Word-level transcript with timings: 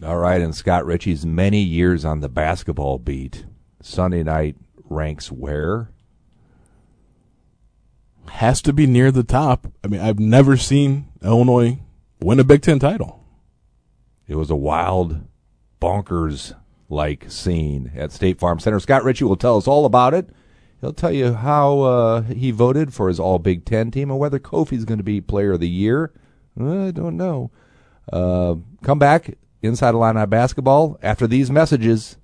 All 0.00 0.16
right, 0.16 0.40
and 0.40 0.54
Scott 0.54 0.84
Richey's 0.84 1.24
many 1.24 1.60
years 1.60 2.04
on 2.04 2.20
the 2.20 2.28
basketball 2.28 2.98
beat. 2.98 3.44
Sunday 3.80 4.22
night 4.22 4.56
ranks 4.84 5.30
where? 5.30 5.90
Has 8.28 8.62
to 8.62 8.72
be 8.72 8.86
near 8.86 9.12
the 9.12 9.22
top. 9.22 9.68
I 9.84 9.88
mean, 9.88 10.00
I've 10.00 10.18
never 10.18 10.56
seen 10.56 11.08
Illinois 11.22 11.78
win 12.20 12.40
a 12.40 12.44
Big 12.44 12.62
Ten 12.62 12.78
title. 12.78 13.24
It 14.26 14.36
was 14.36 14.50
a 14.50 14.56
wild, 14.56 15.20
bonkers 15.80 16.54
like 16.88 17.30
scene 17.30 17.92
at 17.94 18.12
State 18.12 18.38
Farm 18.38 18.58
Center. 18.58 18.80
Scott 18.80 19.04
Richey 19.04 19.24
will 19.24 19.36
tell 19.36 19.56
us 19.56 19.68
all 19.68 19.84
about 19.84 20.14
it. 20.14 20.30
He'll 20.80 20.92
tell 20.92 21.12
you 21.12 21.34
how 21.34 21.80
uh, 21.80 22.22
he 22.22 22.50
voted 22.50 22.92
for 22.92 23.06
his 23.08 23.20
All 23.20 23.38
Big 23.38 23.64
Ten 23.64 23.90
team 23.90 24.10
and 24.10 24.18
whether 24.18 24.40
Kofi's 24.40 24.84
going 24.84 24.98
to 24.98 25.04
be 25.04 25.20
Player 25.20 25.52
of 25.52 25.60
the 25.60 25.68
Year. 25.68 26.12
I 26.58 26.90
don't 26.90 27.16
know. 27.16 27.50
Uh, 28.12 28.56
come 28.82 28.98
back 28.98 29.34
inside 29.62 29.94
Illini 29.94 30.26
basketball 30.26 30.98
after 31.02 31.26
these 31.26 31.50
messages. 31.50 32.16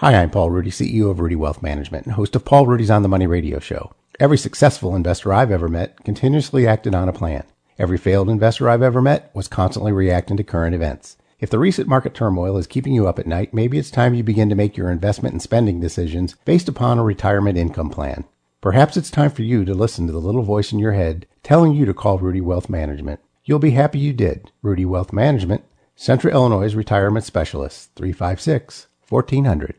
Hi, 0.00 0.14
I'm 0.14 0.30
Paul 0.30 0.50
Rudy, 0.50 0.70
CEO 0.70 1.10
of 1.10 1.20
Rudy 1.20 1.36
Wealth 1.36 1.62
Management 1.62 2.06
and 2.06 2.14
host 2.14 2.34
of 2.34 2.44
Paul 2.44 2.66
Rudy's 2.66 2.90
On 2.90 3.02
the 3.02 3.08
Money 3.08 3.26
radio 3.26 3.60
show. 3.60 3.92
Every 4.18 4.38
successful 4.38 4.96
investor 4.96 5.32
I've 5.32 5.50
ever 5.50 5.68
met 5.68 6.02
continuously 6.04 6.66
acted 6.66 6.94
on 6.94 7.08
a 7.08 7.12
plan. 7.12 7.44
Every 7.78 7.98
failed 7.98 8.28
investor 8.28 8.68
I've 8.68 8.82
ever 8.82 9.00
met 9.00 9.30
was 9.34 9.48
constantly 9.48 9.92
reacting 9.92 10.36
to 10.38 10.44
current 10.44 10.74
events. 10.74 11.16
If 11.40 11.50
the 11.50 11.58
recent 11.58 11.88
market 11.88 12.14
turmoil 12.14 12.56
is 12.56 12.66
keeping 12.66 12.94
you 12.94 13.08
up 13.08 13.18
at 13.18 13.26
night, 13.26 13.52
maybe 13.52 13.78
it's 13.78 13.90
time 13.90 14.14
you 14.14 14.22
begin 14.22 14.48
to 14.48 14.54
make 14.54 14.76
your 14.76 14.90
investment 14.90 15.32
and 15.32 15.42
spending 15.42 15.80
decisions 15.80 16.36
based 16.44 16.68
upon 16.68 16.98
a 16.98 17.04
retirement 17.04 17.58
income 17.58 17.90
plan. 17.90 18.24
Perhaps 18.60 18.96
it's 18.96 19.10
time 19.10 19.30
for 19.30 19.42
you 19.42 19.64
to 19.64 19.74
listen 19.74 20.06
to 20.06 20.12
the 20.12 20.20
little 20.20 20.42
voice 20.42 20.72
in 20.72 20.78
your 20.78 20.92
head 20.92 21.26
telling 21.42 21.74
you 21.74 21.84
to 21.84 21.92
call 21.94 22.18
Rudy 22.18 22.40
Wealth 22.40 22.68
Management. 22.68 23.18
You'll 23.44 23.58
be 23.58 23.70
happy 23.70 23.98
you 23.98 24.12
did. 24.12 24.52
Rudy 24.62 24.84
Wealth 24.84 25.12
Management, 25.12 25.64
Central 26.02 26.34
Illinois 26.34 26.74
Retirement 26.74 27.24
Specialist, 27.24 27.92
356 27.94 28.88
1400. 29.08 29.76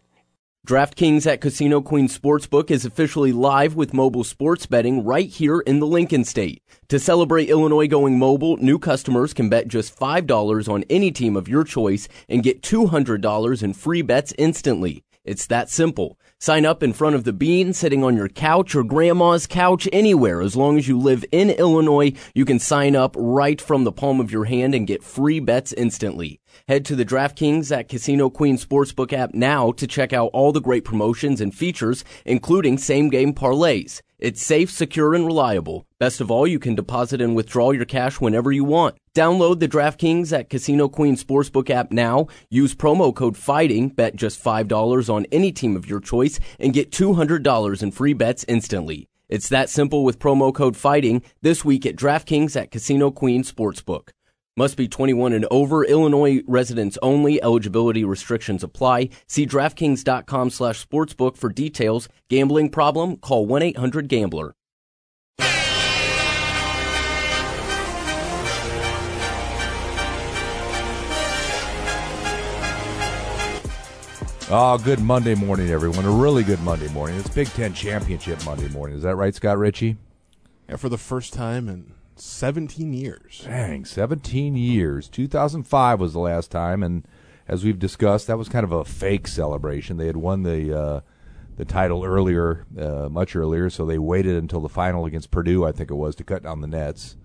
DraftKings 0.65 1.27
at 1.27 1.41
Casino 1.41 1.81
Queen 1.81 2.07
Sportsbook 2.07 2.71
is 2.71 2.85
officially 2.85 3.33
live 3.33 3.75
with 3.75 3.93
mobile 3.93 4.23
sports 4.23 4.65
betting 4.65 5.03
right 5.03 5.27
here 5.27 5.59
in 5.59 5.81
the 5.81 5.85
Lincoln 5.85 6.23
State. 6.23 6.63
To 6.87 6.97
celebrate 6.97 7.49
Illinois 7.49 7.87
going 7.87 8.17
mobile, 8.17 8.55
new 8.55 8.79
customers 8.79 9.33
can 9.33 9.49
bet 9.49 9.67
just 9.67 9.99
$5 9.99 10.69
on 10.69 10.85
any 10.89 11.11
team 11.11 11.35
of 11.35 11.49
your 11.49 11.65
choice 11.65 12.07
and 12.29 12.41
get 12.41 12.61
$200 12.61 13.61
in 13.61 13.73
free 13.73 14.01
bets 14.01 14.33
instantly. 14.37 15.03
It's 15.25 15.45
that 15.47 15.69
simple. 15.69 16.17
Sign 16.43 16.65
up 16.65 16.83
in 16.83 16.91
front 16.91 17.15
of 17.15 17.23
the 17.23 17.31
bean, 17.31 17.71
sitting 17.71 18.03
on 18.03 18.17
your 18.17 18.27
couch 18.27 18.75
or 18.75 18.83
grandma's 18.83 19.47
couch, 19.47 19.87
anywhere. 19.93 20.41
As 20.41 20.57
long 20.57 20.77
as 20.77 20.89
you 20.89 20.99
live 20.99 21.23
in 21.31 21.49
Illinois, 21.49 22.11
you 22.35 22.43
can 22.43 22.59
sign 22.59 22.97
up 22.97 23.15
right 23.17 23.61
from 23.61 23.85
the 23.85 23.93
palm 23.93 24.19
of 24.19 24.29
your 24.29 24.43
hand 24.43 24.75
and 24.75 24.85
get 24.85 25.05
free 25.05 25.39
bets 25.39 25.71
instantly. 25.71 26.41
Head 26.69 26.85
to 26.85 26.95
the 26.95 27.03
DraftKings 27.03 27.77
at 27.77 27.89
Casino 27.89 28.29
Queen 28.29 28.57
Sportsbook 28.57 29.11
app 29.11 29.33
now 29.33 29.73
to 29.73 29.85
check 29.85 30.13
out 30.13 30.29
all 30.31 30.53
the 30.53 30.61
great 30.61 30.85
promotions 30.85 31.41
and 31.41 31.53
features, 31.53 32.05
including 32.25 32.77
same 32.77 33.09
game 33.09 33.33
parlays. 33.33 33.99
It's 34.17 34.41
safe, 34.41 34.71
secure, 34.71 35.13
and 35.13 35.25
reliable. 35.25 35.85
Best 35.99 36.21
of 36.21 36.31
all, 36.31 36.47
you 36.47 36.59
can 36.59 36.73
deposit 36.73 37.19
and 37.19 37.35
withdraw 37.35 37.71
your 37.71 37.83
cash 37.83 38.21
whenever 38.21 38.49
you 38.49 38.63
want. 38.63 38.95
Download 39.13 39.59
the 39.59 39.67
DraftKings 39.67 40.31
at 40.31 40.49
Casino 40.49 40.87
Queen 40.87 41.17
Sportsbook 41.17 41.69
app 41.69 41.91
now. 41.91 42.27
Use 42.49 42.73
promo 42.73 43.13
code 43.13 43.35
FIGHTING, 43.35 43.89
bet 43.89 44.15
just 44.15 44.41
$5 44.41 45.13
on 45.13 45.25
any 45.33 45.51
team 45.51 45.75
of 45.75 45.89
your 45.89 45.99
choice, 45.99 46.39
and 46.61 46.73
get 46.73 46.91
$200 46.91 47.83
in 47.83 47.91
free 47.91 48.13
bets 48.13 48.45
instantly. 48.47 49.09
It's 49.27 49.49
that 49.49 49.69
simple 49.69 50.05
with 50.05 50.17
promo 50.17 50.53
code 50.53 50.77
FIGHTING 50.77 51.23
this 51.41 51.65
week 51.65 51.85
at 51.85 51.97
DraftKings 51.97 52.55
at 52.55 52.71
Casino 52.71 53.11
Queen 53.11 53.43
Sportsbook. 53.43 54.11
Must 54.55 54.77
be 54.77 54.87
21 54.87 55.33
and 55.33 55.47
over. 55.49 55.83
Illinois 55.83 56.41
residents 56.47 56.97
only. 57.01 57.41
Eligibility 57.41 58.03
restrictions 58.03 58.63
apply. 58.63 59.09
See 59.27 59.47
DraftKings.com 59.47 60.51
slash 60.51 60.85
sportsbook 60.85 61.37
for 61.37 61.49
details. 61.49 62.07
Gambling 62.29 62.69
problem? 62.69 63.17
Call 63.17 63.47
1-800-GAMBLER. 63.47 64.53
Oh, 74.49 74.55
ah, 74.55 74.77
good 74.77 74.99
Monday 74.99 75.33
morning, 75.33 75.71
everyone. 75.71 76.05
A 76.05 76.11
really 76.11 76.43
good 76.43 76.61
Monday 76.61 76.89
morning. 76.89 77.17
It's 77.17 77.29
Big 77.29 77.47
Ten 77.47 77.73
Championship 77.73 78.45
Monday 78.45 78.67
morning. 78.67 78.97
Is 78.97 79.01
that 79.01 79.15
right, 79.15 79.33
Scott 79.33 79.57
Richey? 79.57 79.97
Yeah, 80.69 80.75
for 80.75 80.89
the 80.89 80.97
first 80.99 81.33
time 81.33 81.67
in 81.67 81.93
17 82.15 82.93
years. 82.93 83.43
Dang, 83.45 83.85
17 83.85 84.55
years. 84.55 85.09
2005 85.09 85.99
was 85.99 86.13
the 86.13 86.19
last 86.19 86.51
time, 86.51 86.83
and 86.83 87.07
as 87.47 87.63
we've 87.63 87.79
discussed, 87.79 88.27
that 88.27 88.37
was 88.37 88.49
kind 88.49 88.63
of 88.63 88.71
a 88.71 88.85
fake 88.85 89.27
celebration. 89.27 89.97
They 89.97 90.07
had 90.07 90.17
won 90.17 90.43
the 90.43 90.77
uh, 90.77 91.01
the 91.55 91.65
title 91.65 92.03
earlier, 92.03 92.65
uh, 92.79 93.09
much 93.09 93.35
earlier, 93.35 93.69
so 93.69 93.85
they 93.85 93.97
waited 93.97 94.35
until 94.35 94.61
the 94.61 94.69
final 94.69 95.05
against 95.05 95.31
Purdue, 95.31 95.65
I 95.65 95.71
think 95.71 95.91
it 95.91 95.95
was, 95.95 96.15
to 96.15 96.23
cut 96.23 96.43
down 96.43 96.61
the 96.61 96.67
nets. 96.67 97.15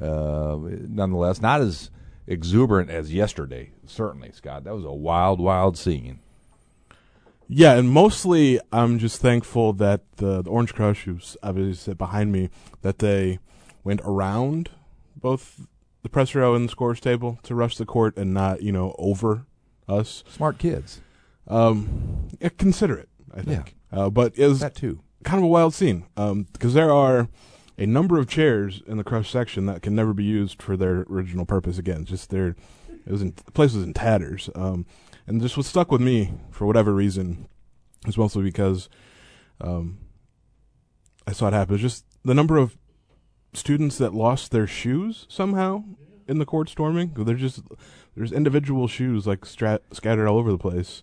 Uh, 0.00 0.58
nonetheless, 0.60 1.40
not 1.40 1.60
as 1.60 1.90
exuberant 2.26 2.90
as 2.90 3.12
yesterday, 3.12 3.70
certainly, 3.86 4.32
Scott. 4.32 4.64
That 4.64 4.74
was 4.74 4.84
a 4.84 4.92
wild, 4.92 5.40
wild 5.40 5.78
scene. 5.78 6.20
Yeah, 7.48 7.74
and 7.74 7.90
mostly 7.90 8.58
I'm 8.72 8.98
just 8.98 9.20
thankful 9.20 9.74
that 9.74 10.00
the, 10.16 10.42
the 10.42 10.50
Orange 10.50 10.74
Crush, 10.74 11.04
who's 11.04 11.36
obviously 11.42 11.94
behind 11.94 12.32
me, 12.32 12.50
that 12.82 12.98
they 12.98 13.38
went 13.84 14.00
around 14.04 14.70
both 15.16 15.66
the 16.02 16.08
press 16.08 16.34
row 16.34 16.54
and 16.54 16.66
the 16.66 16.70
scores 16.70 17.00
table 17.00 17.38
to 17.44 17.54
rush 17.54 17.76
the 17.76 17.86
court 17.86 18.16
and 18.16 18.34
not, 18.34 18.62
you 18.62 18.72
know, 18.72 18.94
over 18.98 19.46
us. 19.88 20.24
Smart 20.28 20.58
kids. 20.58 21.00
Um, 21.46 22.28
yeah, 22.40 22.48
considerate, 22.58 23.08
I 23.32 23.42
think. 23.42 23.76
Yeah. 23.92 23.98
Uh, 23.98 24.10
but 24.10 24.36
it 24.36 24.46
was 24.48 24.60
That 24.60 24.74
too. 24.74 25.00
kind 25.22 25.38
of 25.38 25.44
a 25.44 25.48
wild 25.48 25.74
scene 25.74 26.06
um, 26.16 26.46
because 26.52 26.74
there 26.74 26.90
are 26.92 27.28
a 27.78 27.86
number 27.86 28.18
of 28.18 28.28
chairs 28.28 28.82
in 28.86 28.96
the 28.96 29.04
crush 29.04 29.30
section 29.30 29.66
that 29.66 29.82
can 29.82 29.94
never 29.94 30.12
be 30.12 30.24
used 30.24 30.62
for 30.62 30.76
their 30.76 31.04
original 31.10 31.44
purpose 31.44 31.78
again. 31.78 32.04
Just 32.04 32.30
their, 32.30 32.48
it 33.06 33.10
was 33.12 33.22
in, 33.22 33.34
the 33.44 33.52
place 33.52 33.74
was 33.74 33.82
in 33.84 33.92
tatters. 33.94 34.48
Um, 34.54 34.86
and 35.26 35.40
just 35.40 35.56
what 35.56 35.66
stuck 35.66 35.90
with 35.90 36.00
me 36.00 36.32
for 36.50 36.66
whatever 36.66 36.92
reason 36.92 37.48
is 38.06 38.16
mostly 38.18 38.42
because 38.42 38.88
um, 39.60 39.98
I 41.26 41.32
saw 41.32 41.48
it 41.48 41.52
happen. 41.54 41.74
It 41.74 41.78
Just 41.78 42.04
the 42.24 42.34
number 42.34 42.56
of 42.56 42.76
students 43.54 43.98
that 43.98 44.14
lost 44.14 44.50
their 44.50 44.66
shoes 44.66 45.26
somehow 45.28 45.84
in 46.26 46.38
the 46.38 46.46
court 46.46 46.68
storming. 46.68 47.12
They're 47.16 47.34
just 47.34 47.62
there's 48.16 48.32
individual 48.32 48.88
shoes 48.88 49.26
like 49.26 49.44
stra- 49.44 49.80
scattered 49.92 50.28
all 50.28 50.38
over 50.38 50.50
the 50.50 50.58
place. 50.58 51.02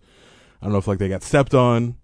I 0.62 0.66
don't 0.66 0.74
know 0.74 0.80
if 0.80 0.88
like 0.88 1.00
they 1.00 1.10
got 1.10 1.24
stepped 1.24 1.54
on, 1.54 1.96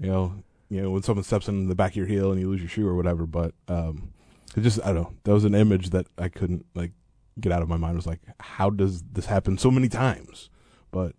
you 0.00 0.08
know, 0.08 0.42
you 0.68 0.82
know 0.82 0.90
when 0.90 1.02
someone 1.02 1.24
steps 1.24 1.48
in 1.48 1.68
the 1.68 1.74
back 1.74 1.92
of 1.92 1.96
your 1.96 2.06
heel 2.06 2.30
and 2.30 2.40
you 2.40 2.48
lose 2.48 2.60
your 2.60 2.68
shoe 2.68 2.86
or 2.86 2.94
whatever. 2.94 3.26
But 3.26 3.54
um, 3.68 4.12
it 4.56 4.62
just 4.62 4.80
I 4.82 4.92
don't 4.92 5.02
know. 5.02 5.12
That 5.24 5.32
was 5.32 5.44
an 5.44 5.54
image 5.54 5.90
that 5.90 6.06
I 6.18 6.28
couldn't 6.28 6.66
like 6.74 6.92
get 7.40 7.52
out 7.52 7.62
of 7.62 7.68
my 7.68 7.76
mind. 7.76 7.94
It 7.94 7.96
was 7.96 8.06
like, 8.06 8.20
how 8.40 8.70
does 8.70 9.02
this 9.02 9.26
happen 9.26 9.58
so 9.58 9.70
many 9.70 9.88
times? 9.88 10.50
But 10.90 11.14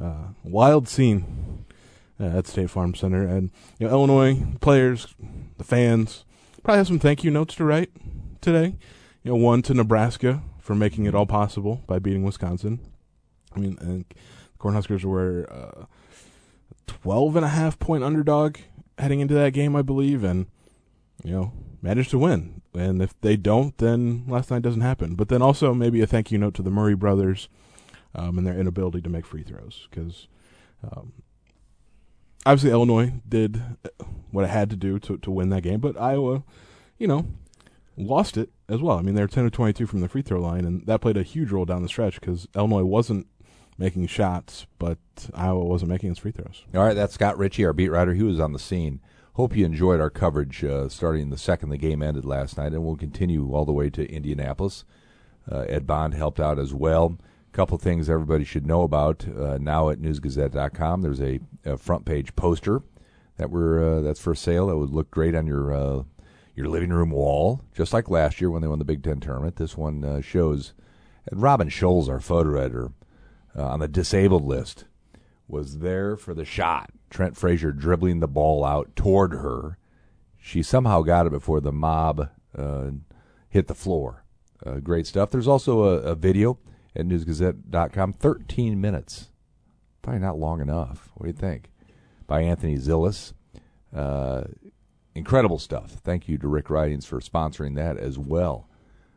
uh, 0.00 0.28
wild 0.44 0.88
scene 0.88 1.64
uh, 2.18 2.38
at 2.38 2.46
State 2.46 2.70
Farm 2.70 2.94
Center, 2.94 3.26
and 3.26 3.50
you 3.78 3.86
know 3.86 3.92
Illinois 3.92 4.40
players, 4.60 5.14
the 5.58 5.64
fans 5.64 6.24
probably 6.62 6.78
have 6.78 6.86
some 6.86 6.98
thank 6.98 7.24
you 7.24 7.30
notes 7.30 7.54
to 7.56 7.64
write 7.64 7.90
today. 8.40 8.76
You 9.22 9.32
know, 9.32 9.36
one 9.36 9.62
to 9.62 9.74
Nebraska 9.74 10.42
for 10.58 10.74
making 10.74 11.06
it 11.06 11.14
all 11.14 11.26
possible 11.26 11.82
by 11.86 11.98
beating 11.98 12.22
Wisconsin. 12.22 12.80
I 13.54 13.58
mean, 13.58 13.76
and 13.80 14.04
Cornhuskers 14.58 15.04
were 15.04 15.46
uh, 15.50 15.84
12 16.86 17.36
and 17.36 17.44
a 17.44 17.48
half 17.48 17.78
point 17.78 18.04
underdog 18.04 18.58
heading 18.98 19.20
into 19.20 19.34
that 19.34 19.52
game, 19.52 19.74
I 19.74 19.82
believe, 19.82 20.22
and 20.22 20.46
you 21.24 21.32
know 21.32 21.52
managed 21.82 22.10
to 22.10 22.18
win. 22.18 22.62
And 22.74 23.02
if 23.02 23.18
they 23.20 23.36
don't, 23.36 23.76
then 23.78 24.24
last 24.28 24.50
night 24.50 24.62
doesn't 24.62 24.82
happen. 24.82 25.14
But 25.14 25.28
then 25.28 25.42
also 25.42 25.74
maybe 25.74 26.00
a 26.02 26.06
thank 26.06 26.30
you 26.30 26.38
note 26.38 26.54
to 26.54 26.62
the 26.62 26.70
Murray 26.70 26.94
brothers 26.94 27.48
um, 28.14 28.38
and 28.38 28.46
their 28.46 28.58
inability 28.58 29.00
to 29.02 29.08
make 29.08 29.26
free 29.26 29.42
throws 29.42 29.88
because 29.90 30.28
um, 30.84 31.12
obviously 32.46 32.70
Illinois 32.70 33.12
did 33.28 33.62
what 34.30 34.44
it 34.44 34.50
had 34.50 34.70
to 34.70 34.76
do 34.76 34.98
to 35.00 35.18
to 35.18 35.30
win 35.30 35.50
that 35.50 35.62
game, 35.62 35.80
but 35.80 36.00
Iowa, 36.00 36.42
you 36.98 37.06
know, 37.06 37.26
lost 37.96 38.36
it 38.36 38.50
as 38.68 38.80
well. 38.80 38.98
I 38.98 39.02
mean, 39.02 39.14
they're 39.14 39.26
ten 39.26 39.46
of 39.46 39.52
twenty 39.52 39.72
two 39.72 39.86
from 39.86 40.00
the 40.00 40.08
free 40.08 40.22
throw 40.22 40.40
line, 40.40 40.64
and 40.64 40.86
that 40.86 41.00
played 41.00 41.16
a 41.16 41.22
huge 41.22 41.50
role 41.50 41.64
down 41.64 41.82
the 41.82 41.88
stretch 41.88 42.20
because 42.20 42.48
Illinois 42.54 42.84
wasn't 42.84 43.26
making 43.78 44.06
shots, 44.06 44.66
but 44.78 44.98
Iowa 45.34 45.64
wasn't 45.64 45.90
making 45.90 46.10
its 46.10 46.20
free 46.20 46.32
throws. 46.32 46.64
All 46.74 46.82
right, 46.82 46.94
that's 46.94 47.14
Scott 47.14 47.38
Richey, 47.38 47.64
our 47.64 47.72
beat 47.72 47.88
writer. 47.88 48.14
He 48.14 48.22
was 48.22 48.38
on 48.38 48.52
the 48.52 48.58
scene. 48.58 49.00
Hope 49.34 49.56
you 49.56 49.64
enjoyed 49.64 50.00
our 50.00 50.10
coverage 50.10 50.62
uh, 50.62 50.88
starting 50.88 51.30
the 51.30 51.38
second 51.38 51.70
the 51.70 51.78
game 51.78 52.02
ended 52.02 52.24
last 52.24 52.58
night, 52.58 52.72
and 52.72 52.84
we'll 52.84 52.96
continue 52.96 53.52
all 53.54 53.64
the 53.64 53.72
way 53.72 53.88
to 53.88 54.10
Indianapolis. 54.12 54.84
Uh, 55.50 55.60
Ed 55.60 55.86
Bond 55.86 56.14
helped 56.14 56.40
out 56.40 56.58
as 56.58 56.74
well. 56.74 57.16
Couple 57.52 57.76
things 57.78 58.08
everybody 58.08 58.44
should 58.44 58.64
know 58.64 58.82
about 58.82 59.26
uh, 59.26 59.58
now 59.60 59.90
at 59.90 59.98
newsgazette.com. 59.98 61.02
There's 61.02 61.20
a, 61.20 61.40
a 61.64 61.76
front 61.76 62.04
page 62.04 62.36
poster 62.36 62.82
that 63.38 63.50
we're 63.50 63.98
uh, 63.98 64.00
that's 64.02 64.20
for 64.20 64.36
sale. 64.36 64.68
That 64.68 64.76
would 64.76 64.90
look 64.90 65.10
great 65.10 65.34
on 65.34 65.48
your 65.48 65.72
uh, 65.72 66.02
your 66.54 66.68
living 66.68 66.90
room 66.90 67.10
wall, 67.10 67.62
just 67.74 67.92
like 67.92 68.08
last 68.08 68.40
year 68.40 68.50
when 68.50 68.62
they 68.62 68.68
won 68.68 68.78
the 68.78 68.84
Big 68.84 69.02
Ten 69.02 69.18
tournament. 69.18 69.56
This 69.56 69.76
one 69.76 70.04
uh, 70.04 70.20
shows. 70.20 70.74
Robin 71.32 71.68
Scholz, 71.68 72.08
our 72.08 72.20
photo 72.20 72.56
editor, 72.56 72.92
uh, 73.56 73.64
on 73.64 73.80
the 73.80 73.88
disabled 73.88 74.44
list 74.44 74.84
was 75.48 75.78
there 75.78 76.16
for 76.16 76.34
the 76.34 76.44
shot. 76.44 76.90
Trent 77.10 77.36
Frazier 77.36 77.72
dribbling 77.72 78.20
the 78.20 78.28
ball 78.28 78.64
out 78.64 78.94
toward 78.94 79.32
her. 79.32 79.76
She 80.38 80.62
somehow 80.62 81.02
got 81.02 81.26
it 81.26 81.30
before 81.30 81.60
the 81.60 81.72
mob 81.72 82.30
uh, 82.56 82.90
hit 83.48 83.66
the 83.66 83.74
floor. 83.74 84.24
Great 84.84 85.06
stuff. 85.06 85.30
There's 85.30 85.48
also 85.48 85.84
a, 85.84 86.10
a 86.10 86.14
video 86.14 86.58
at 86.94 87.06
newsgazette.com. 87.06 88.14
13 88.14 88.80
minutes. 88.80 89.28
Probably 90.02 90.20
not 90.20 90.38
long 90.38 90.60
enough. 90.60 91.10
What 91.14 91.24
do 91.26 91.28
you 91.28 91.36
think? 91.36 91.70
By 92.26 92.42
Anthony 92.42 92.76
Zillis. 92.76 93.32
Uh, 93.94 94.44
incredible 95.14 95.58
stuff. 95.58 95.92
Thank 96.04 96.28
you 96.28 96.38
to 96.38 96.48
Rick 96.48 96.70
Ridings 96.70 97.06
for 97.06 97.20
sponsoring 97.20 97.76
that 97.76 97.96
as 97.96 98.18
well. 98.18 98.68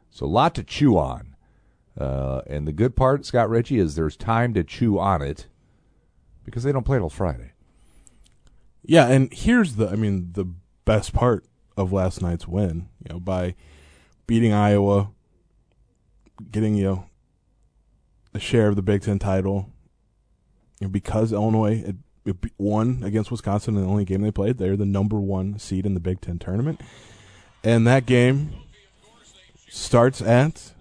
So, 0.09 0.25
a 0.25 0.27
lot 0.27 0.55
to 0.55 0.63
chew 0.63 0.97
on. 0.97 1.35
Uh, 1.97 2.41
and 2.47 2.67
the 2.67 2.73
good 2.73 2.95
part, 2.95 3.25
Scott 3.25 3.49
Richey, 3.49 3.79
is 3.79 3.95
there's 3.95 4.17
time 4.17 4.53
to 4.55 4.63
chew 4.63 4.99
on 4.99 5.21
it 5.21 5.47
because 6.43 6.63
they 6.63 6.71
don't 6.71 6.85
play 6.85 6.97
till 6.97 7.09
Friday. 7.09 7.51
Yeah, 8.83 9.07
and 9.07 9.31
here's 9.33 9.75
the 9.75 9.87
I 9.89 9.95
mean 9.95 10.31
the 10.33 10.45
best 10.85 11.13
part 11.13 11.45
of 11.77 11.93
last 11.93 12.21
night's 12.21 12.47
win, 12.47 12.89
you 13.03 13.13
know, 13.13 13.19
by 13.19 13.55
beating 14.27 14.51
Iowa, 14.51 15.11
getting 16.51 16.75
you 16.75 16.83
know 16.83 17.05
a 18.33 18.39
share 18.39 18.67
of 18.67 18.75
the 18.75 18.81
Big 18.81 19.01
Ten 19.01 19.19
title, 19.19 19.69
know, 20.81 20.89
because 20.89 21.31
Illinois 21.31 21.93
won 22.57 23.01
against 23.03 23.31
Wisconsin 23.31 23.75
in 23.75 23.81
the 23.81 23.87
only 23.87 24.05
game 24.05 24.21
they 24.21 24.31
played. 24.31 24.57
They're 24.57 24.77
the 24.77 24.85
number 24.85 25.19
one 25.19 25.59
seed 25.59 25.85
in 25.85 25.93
the 25.93 25.99
Big 25.99 26.21
Ten 26.21 26.39
tournament, 26.39 26.81
and 27.63 27.87
that 27.87 28.05
game 28.05 28.53
starts 29.69 30.21
at 30.21 30.72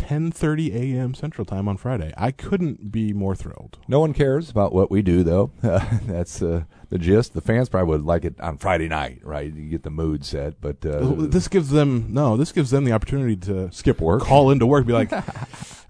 10:30 0.00 0.74
a.m. 0.74 1.14
Central 1.14 1.44
Time 1.44 1.68
on 1.68 1.76
Friday. 1.76 2.12
I 2.16 2.30
couldn't 2.30 2.90
be 2.90 3.12
more 3.12 3.36
thrilled. 3.36 3.78
No 3.86 4.00
one 4.00 4.14
cares 4.14 4.48
about 4.48 4.72
what 4.72 4.90
we 4.90 5.02
do, 5.02 5.22
though. 5.22 5.50
That's 5.60 6.40
uh, 6.40 6.64
the 6.88 6.98
gist. 6.98 7.34
The 7.34 7.42
fans 7.42 7.68
probably 7.68 7.90
would 7.90 8.04
like 8.04 8.24
it 8.24 8.40
on 8.40 8.56
Friday 8.56 8.88
night, 8.88 9.20
right? 9.22 9.52
You 9.52 9.68
get 9.68 9.82
the 9.82 9.90
mood 9.90 10.24
set, 10.24 10.60
but 10.60 10.84
uh, 10.86 11.00
this 11.16 11.48
gives 11.48 11.68
them 11.68 12.06
no. 12.08 12.38
This 12.38 12.50
gives 12.50 12.70
them 12.70 12.84
the 12.84 12.92
opportunity 12.92 13.36
to 13.36 13.70
skip 13.72 14.00
work, 14.00 14.22
call 14.22 14.50
into 14.50 14.66
work, 14.66 14.86
be 14.86 14.94
like, 14.94 15.12
uh, 15.12 15.22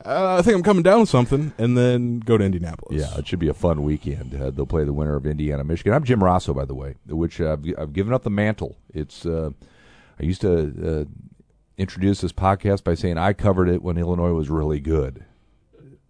"I 0.04 0.42
think 0.42 0.56
I'm 0.56 0.64
coming 0.64 0.82
down 0.82 1.00
with 1.00 1.08
something," 1.08 1.52
and 1.56 1.78
then 1.78 2.18
go 2.18 2.36
to 2.36 2.44
Indianapolis. 2.44 3.00
Yeah, 3.00 3.16
it 3.16 3.28
should 3.28 3.38
be 3.38 3.48
a 3.48 3.54
fun 3.54 3.84
weekend. 3.84 4.34
Uh, 4.34 4.50
they'll 4.50 4.66
play 4.66 4.84
the 4.84 4.92
winner 4.92 5.14
of 5.14 5.24
Indiana, 5.24 5.62
Michigan. 5.62 5.94
I'm 5.94 6.04
Jim 6.04 6.20
Rossow, 6.20 6.52
by 6.54 6.64
the 6.64 6.74
way, 6.74 6.96
which 7.06 7.40
I've, 7.40 7.64
I've 7.78 7.92
given 7.92 8.12
up 8.12 8.24
the 8.24 8.30
mantle. 8.30 8.76
It's 8.92 9.24
uh, 9.24 9.50
I 10.18 10.24
used 10.24 10.40
to 10.40 11.06
uh, 11.80 11.82
introduce 11.82 12.20
this 12.20 12.32
podcast 12.32 12.84
by 12.84 12.94
saying 12.94 13.18
I 13.18 13.32
covered 13.32 13.68
it 13.68 13.82
when 13.82 13.96
Illinois 13.96 14.32
was 14.32 14.50
really 14.50 14.80
good. 14.80 15.24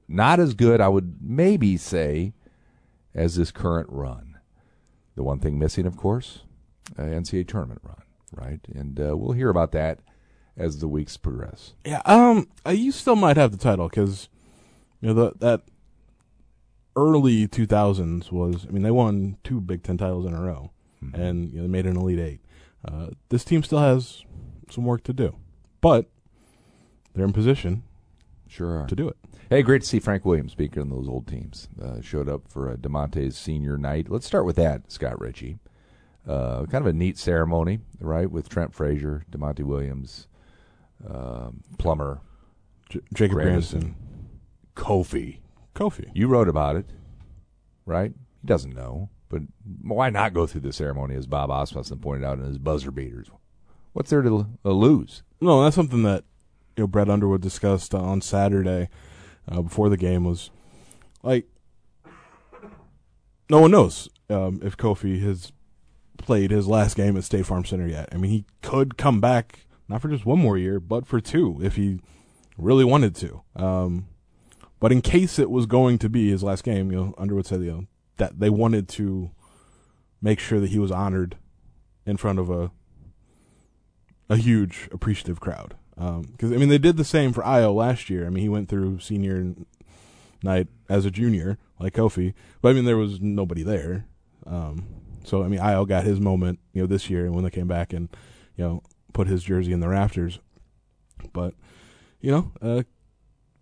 Not 0.09 0.41
as 0.41 0.55
good, 0.55 0.81
I 0.81 0.89
would 0.89 1.19
maybe 1.21 1.77
say, 1.77 2.33
as 3.15 3.37
this 3.37 3.53
current 3.53 3.89
run. 3.91 4.39
The 5.15 5.23
one 5.23 5.39
thing 5.39 5.59
missing, 5.59 5.87
of 5.87 5.97
course, 5.97 6.41
uh, 6.99 7.03
NCAA 7.03 7.47
tournament 7.47 7.81
run, 7.85 8.03
right? 8.33 8.61
And 8.75 8.99
uh, 8.99 9.17
we'll 9.17 9.33
hear 9.33 9.51
about 9.51 9.73
that 9.73 10.01
as 10.57 10.79
the 10.79 10.89
weeks 10.89 11.17
progress. 11.17 11.75
Yeah, 11.85 12.03
um, 12.05 12.49
uh, 12.67 12.71
you 12.71 12.93
still 12.93 13.17
might 13.17 13.37
have 13.37 13.53
the 13.53 13.59
title 13.59 13.89
because 13.89 14.29
you 15.01 15.09
know 15.09 15.15
the, 15.15 15.33
that 15.39 15.63
early 16.97 17.47
2000s 17.47 18.33
was. 18.33 18.67
I 18.69 18.73
mean, 18.73 18.83
they 18.83 18.91
won 18.91 19.37
two 19.45 19.61
Big 19.61 19.83
Ten 19.83 19.99
titles 19.99 20.27
in 20.27 20.35
a 20.35 20.41
row, 20.41 20.73
mm-hmm. 21.03 21.21
and 21.21 21.51
you 21.53 21.57
know, 21.57 21.63
they 21.63 21.69
made 21.69 21.87
an 21.87 21.97
Elite 21.97 22.19
Eight. 22.19 22.41
Uh, 22.85 23.09
this 23.29 23.45
team 23.45 23.63
still 23.63 23.81
has 23.81 24.25
some 24.71 24.85
work 24.85 25.05
to 25.05 25.13
do. 25.13 25.37
But 25.81 26.11
they're 27.15 27.25
in 27.25 27.33
position 27.33 27.83
sure 28.49 28.83
are. 28.83 28.87
to 28.87 28.97
do 28.97 29.09
it. 29.09 29.17
Hey, 29.49 29.63
great 29.63 29.83
to 29.83 29.89
see 29.89 29.99
Frank 29.99 30.25
Williams, 30.25 30.53
speaking 30.53 30.83
of 30.83 30.91
those 30.91 31.09
old 31.09 31.27
teams. 31.27 31.69
Uh, 31.83 32.01
showed 32.01 32.29
up 32.29 32.43
for 32.49 32.71
uh, 32.71 32.77
Da'Monte's 32.77 33.37
senior 33.37 33.77
night. 33.77 34.09
Let's 34.09 34.27
start 34.27 34.45
with 34.45 34.57
that, 34.57 34.93
Scott 34.93 35.21
Richey. 35.21 35.59
Uh, 36.29 36.67
kind 36.67 36.83
of 36.83 36.87
a 36.87 36.93
neat 36.93 37.19
ceremony, 37.19 37.81
right, 37.99 38.31
with 38.31 38.49
Trent 38.49 38.75
Frazier, 38.75 39.25
Da'Monte 39.31 39.65
Williams, 39.65 40.29
um, 41.09 41.63
Plummer, 41.79 42.21
J- 42.91 43.01
Jacob 43.13 43.37
Grandison, 43.37 43.97
Kofi. 44.77 45.39
Kofi. 45.75 46.11
You 46.15 46.29
wrote 46.29 46.49
about 46.49 46.77
it, 46.77 46.87
right? 47.87 48.13
He 48.43 48.47
doesn't 48.47 48.75
know, 48.75 49.09
but 49.29 49.43
why 49.83 50.11
not 50.11 50.35
go 50.35 50.47
through 50.47 50.61
the 50.61 50.73
ceremony, 50.73 51.17
as 51.17 51.27
Bob 51.27 51.51
Asmussen 51.51 51.99
pointed 51.99 52.25
out 52.25 52.39
in 52.39 52.45
his 52.45 52.59
buzzer 52.59 52.91
beaters? 52.91 53.31
What's 53.93 54.11
there 54.11 54.23
to 54.23 54.47
uh, 54.65 54.71
lose? 54.71 55.23
No, 55.41 55.63
that's 55.63 55.77
something 55.77 56.03
that 56.05 56.25
you 56.77 56.85
know 56.85 56.87
Brad 56.87 57.09
Underwood 57.09 57.41
discussed 57.41 57.95
on 57.95 58.21
Saturday 58.21 58.89
uh, 59.49 59.63
before 59.63 59.89
the 59.89 59.97
game 59.97 60.25
was 60.25 60.51
like 61.23 61.47
no 63.49 63.61
one 63.61 63.71
knows 63.71 64.09
um, 64.29 64.61
if 64.63 64.77
Kofi 64.77 65.21
has 65.23 65.53
played 66.19 66.51
his 66.51 66.69
last 66.69 66.97
game 66.97 67.17
at 67.17 67.25
State 67.25 67.47
Farm 67.47 67.65
Center 67.65 67.89
yet. 67.89 68.09
I 68.13 68.17
mean, 68.17 68.31
he 68.31 68.45
could 68.63 68.97
come 68.97 69.21
back 69.21 69.61
not 69.89 70.01
for 70.01 70.09
just 70.09 70.25
one 70.25 70.39
more 70.39 70.57
year, 70.57 70.79
but 70.79 71.07
for 71.07 71.21
two 71.21 71.59
if 71.63 71.75
he 71.75 72.01
really 72.57 72.85
wanted 72.85 73.17
to. 73.17 73.43
Um, 73.57 74.07
but 74.79 74.93
in 74.93 75.03
case 75.03 75.39
it 75.39 75.51
was 75.51 75.67
going 75.67 75.99
to 75.99 76.09
be 76.09 76.31
his 76.31 76.43
last 76.43 76.63
game, 76.63 76.91
you 76.91 76.97
know, 76.97 77.15
Underwood 77.19 77.47
said 77.47 77.63
you 77.63 77.73
know 77.73 77.87
that 78.19 78.39
they 78.39 78.51
wanted 78.51 78.89
to 78.89 79.31
make 80.23 80.39
sure 80.39 80.61
that 80.61 80.71
he 80.71 80.79
was 80.79 80.91
honored 80.91 81.37
in 82.07 82.17
front 82.17 82.39
of 82.39 82.51
a 82.51 82.71
a 84.31 84.37
huge 84.37 84.89
appreciative 84.93 85.41
crowd. 85.41 85.75
Because 85.97 86.51
um, 86.51 86.55
I 86.55 86.57
mean, 86.57 86.71
they 86.71 86.79
did 86.79 86.97
the 86.97 87.05
same 87.05 87.35
for 87.35 87.43
Ayo 87.43 87.75
last 87.75 88.09
year. 88.09 88.27
I 88.27 88.31
mean, 88.31 88.43
he 88.43 88.49
went 88.49 88.71
through 88.71 89.01
senior 89.01 89.55
night 90.43 90.69
as 90.89 91.05
a 91.05 91.11
junior, 91.11 91.59
like 91.79 91.93
Kofi, 91.93 92.33
but 92.63 92.71
I 92.71 92.73
mean, 92.73 92.87
there 92.87 92.97
was 92.97 93.21
nobody 93.21 93.63
there. 93.63 94.07
Um, 94.47 94.87
so 95.25 95.43
I 95.43 95.49
mean, 95.49 95.61
Ayo 95.61 95.87
got 95.87 96.05
his 96.05 96.19
moment, 96.19 96.61
you 96.73 96.81
know, 96.81 96.87
this 96.87 97.11
year, 97.11 97.31
when 97.31 97.45
they 97.45 97.51
came 97.51 97.69
back 97.69 97.93
and 97.93 98.09
you 98.57 98.65
know 98.65 98.83
put 99.13 99.27
his 99.27 99.43
jersey 99.45 99.73
in 99.73 99.81
the 99.81 99.89
rafters. 99.89 100.39
But 101.35 101.55
you 102.23 102.31
know, 102.31 102.53
uh, 102.63 102.83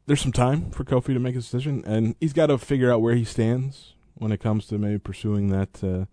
there's 0.06 0.20
some 0.20 0.32
time 0.32 0.70
for 0.70 0.84
Kofi 0.84 1.14
to 1.14 1.18
make 1.18 1.34
a 1.34 1.38
decision, 1.38 1.82
and 1.84 2.14
he's 2.20 2.32
got 2.32 2.46
to 2.46 2.58
figure 2.58 2.92
out 2.92 3.02
where 3.02 3.14
he 3.14 3.24
stands 3.24 3.94
when 4.14 4.30
it 4.30 4.40
comes 4.40 4.66
to 4.66 4.78
maybe 4.78 4.98
pursuing 4.98 5.48
that 5.48 5.82
uh, 5.82 6.04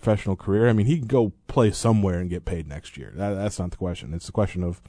professional 0.00 0.36
career. 0.36 0.68
I 0.68 0.72
mean, 0.72 0.86
he 0.86 0.98
can 0.98 1.08
go 1.08 1.32
play 1.48 1.70
somewhere 1.70 2.18
and 2.20 2.30
get 2.30 2.44
paid 2.44 2.68
next 2.68 2.96
year. 2.96 3.12
That, 3.16 3.34
that's 3.34 3.58
not 3.58 3.72
the 3.72 3.76
question. 3.76 4.14
It's 4.14 4.26
the 4.26 4.32
question 4.32 4.62
of 4.62 4.80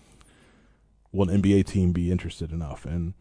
will 1.12 1.30
an 1.30 1.42
NBA 1.42 1.66
team 1.66 1.92
be 1.92 2.12
interested 2.12 2.52
enough? 2.52 2.86
And 2.86 3.14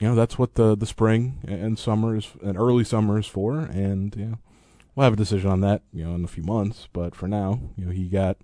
you 0.00 0.08
know, 0.08 0.14
that's 0.14 0.38
what 0.38 0.54
the 0.54 0.76
the 0.76 0.86
spring 0.86 1.38
and 1.46 1.78
summer 1.78 2.16
is, 2.16 2.32
and 2.42 2.56
early 2.56 2.84
summer 2.84 3.18
is 3.18 3.26
for. 3.26 3.58
And 3.58 4.14
you 4.16 4.26
know, 4.26 4.38
we'll 4.94 5.04
have 5.04 5.12
a 5.12 5.16
decision 5.16 5.50
on 5.50 5.60
that, 5.60 5.82
you 5.92 6.04
know, 6.04 6.14
in 6.14 6.24
a 6.24 6.28
few 6.28 6.42
months. 6.42 6.88
But 6.92 7.14
for 7.14 7.28
now, 7.28 7.60
you 7.76 7.86
know, 7.86 7.92
he 7.92 8.08
got 8.08 8.36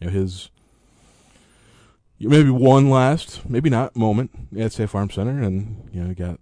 you 0.00 0.06
know 0.06 0.12
his 0.12 0.50
maybe 2.20 2.50
one 2.50 2.88
last, 2.88 3.48
maybe 3.48 3.70
not 3.70 3.96
moment 3.96 4.30
at 4.56 4.72
State 4.72 4.90
Farm 4.90 5.10
Center, 5.10 5.42
and 5.42 5.88
you 5.92 6.02
know, 6.02 6.08
he 6.08 6.14
got 6.14 6.38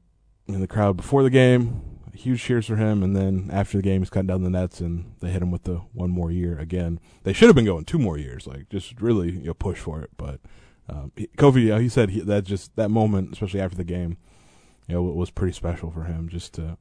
in 0.46 0.61
the 0.61 0.66
crowd 0.66 0.96
before 0.96 1.23
the 1.23 1.30
game 1.30 1.96
huge 2.16 2.42
cheers 2.42 2.66
for 2.66 2.76
him. 2.76 3.02
And 3.02 3.14
then 3.14 3.50
after 3.52 3.78
the 3.78 3.82
game, 3.82 4.00
he's 4.00 4.11
cutting 4.11 4.26
down 4.26 4.42
the 4.42 4.50
nets, 4.50 4.80
and 4.80 5.14
they 5.20 5.30
hit 5.30 5.42
him 5.42 5.50
with 5.50 5.64
the 5.64 5.76
one 5.92 6.11
more 6.11 6.30
year 6.30 6.58
again. 6.58 7.00
They 7.23 7.32
should 7.32 7.49
have 7.49 7.56
been 7.56 7.64
going 7.64 7.85
two 7.85 7.99
more 7.99 8.18
years, 8.18 8.46
like 8.46 8.68
just 8.68 9.00
really 9.00 9.32
you 9.32 9.44
know, 9.44 9.54
push 9.54 9.78
for 9.78 10.00
it. 10.02 10.11
But 10.16 10.40
um, 10.88 11.12
he, 11.16 11.28
Kofi, 11.37 11.80
he 11.80 11.88
said 11.88 12.11
he, 12.11 12.20
that 12.20 12.44
just 12.44 12.75
that 12.76 12.90
moment, 12.90 13.32
especially 13.32 13.61
after 13.61 13.76
the 13.76 13.85
game, 13.85 14.16
you 14.88 14.94
know, 14.94 15.02
was 15.02 15.30
pretty 15.30 15.52
special 15.52 15.90
for 15.90 16.04
him. 16.04 16.28
Just 16.28 16.54
to 16.54 16.78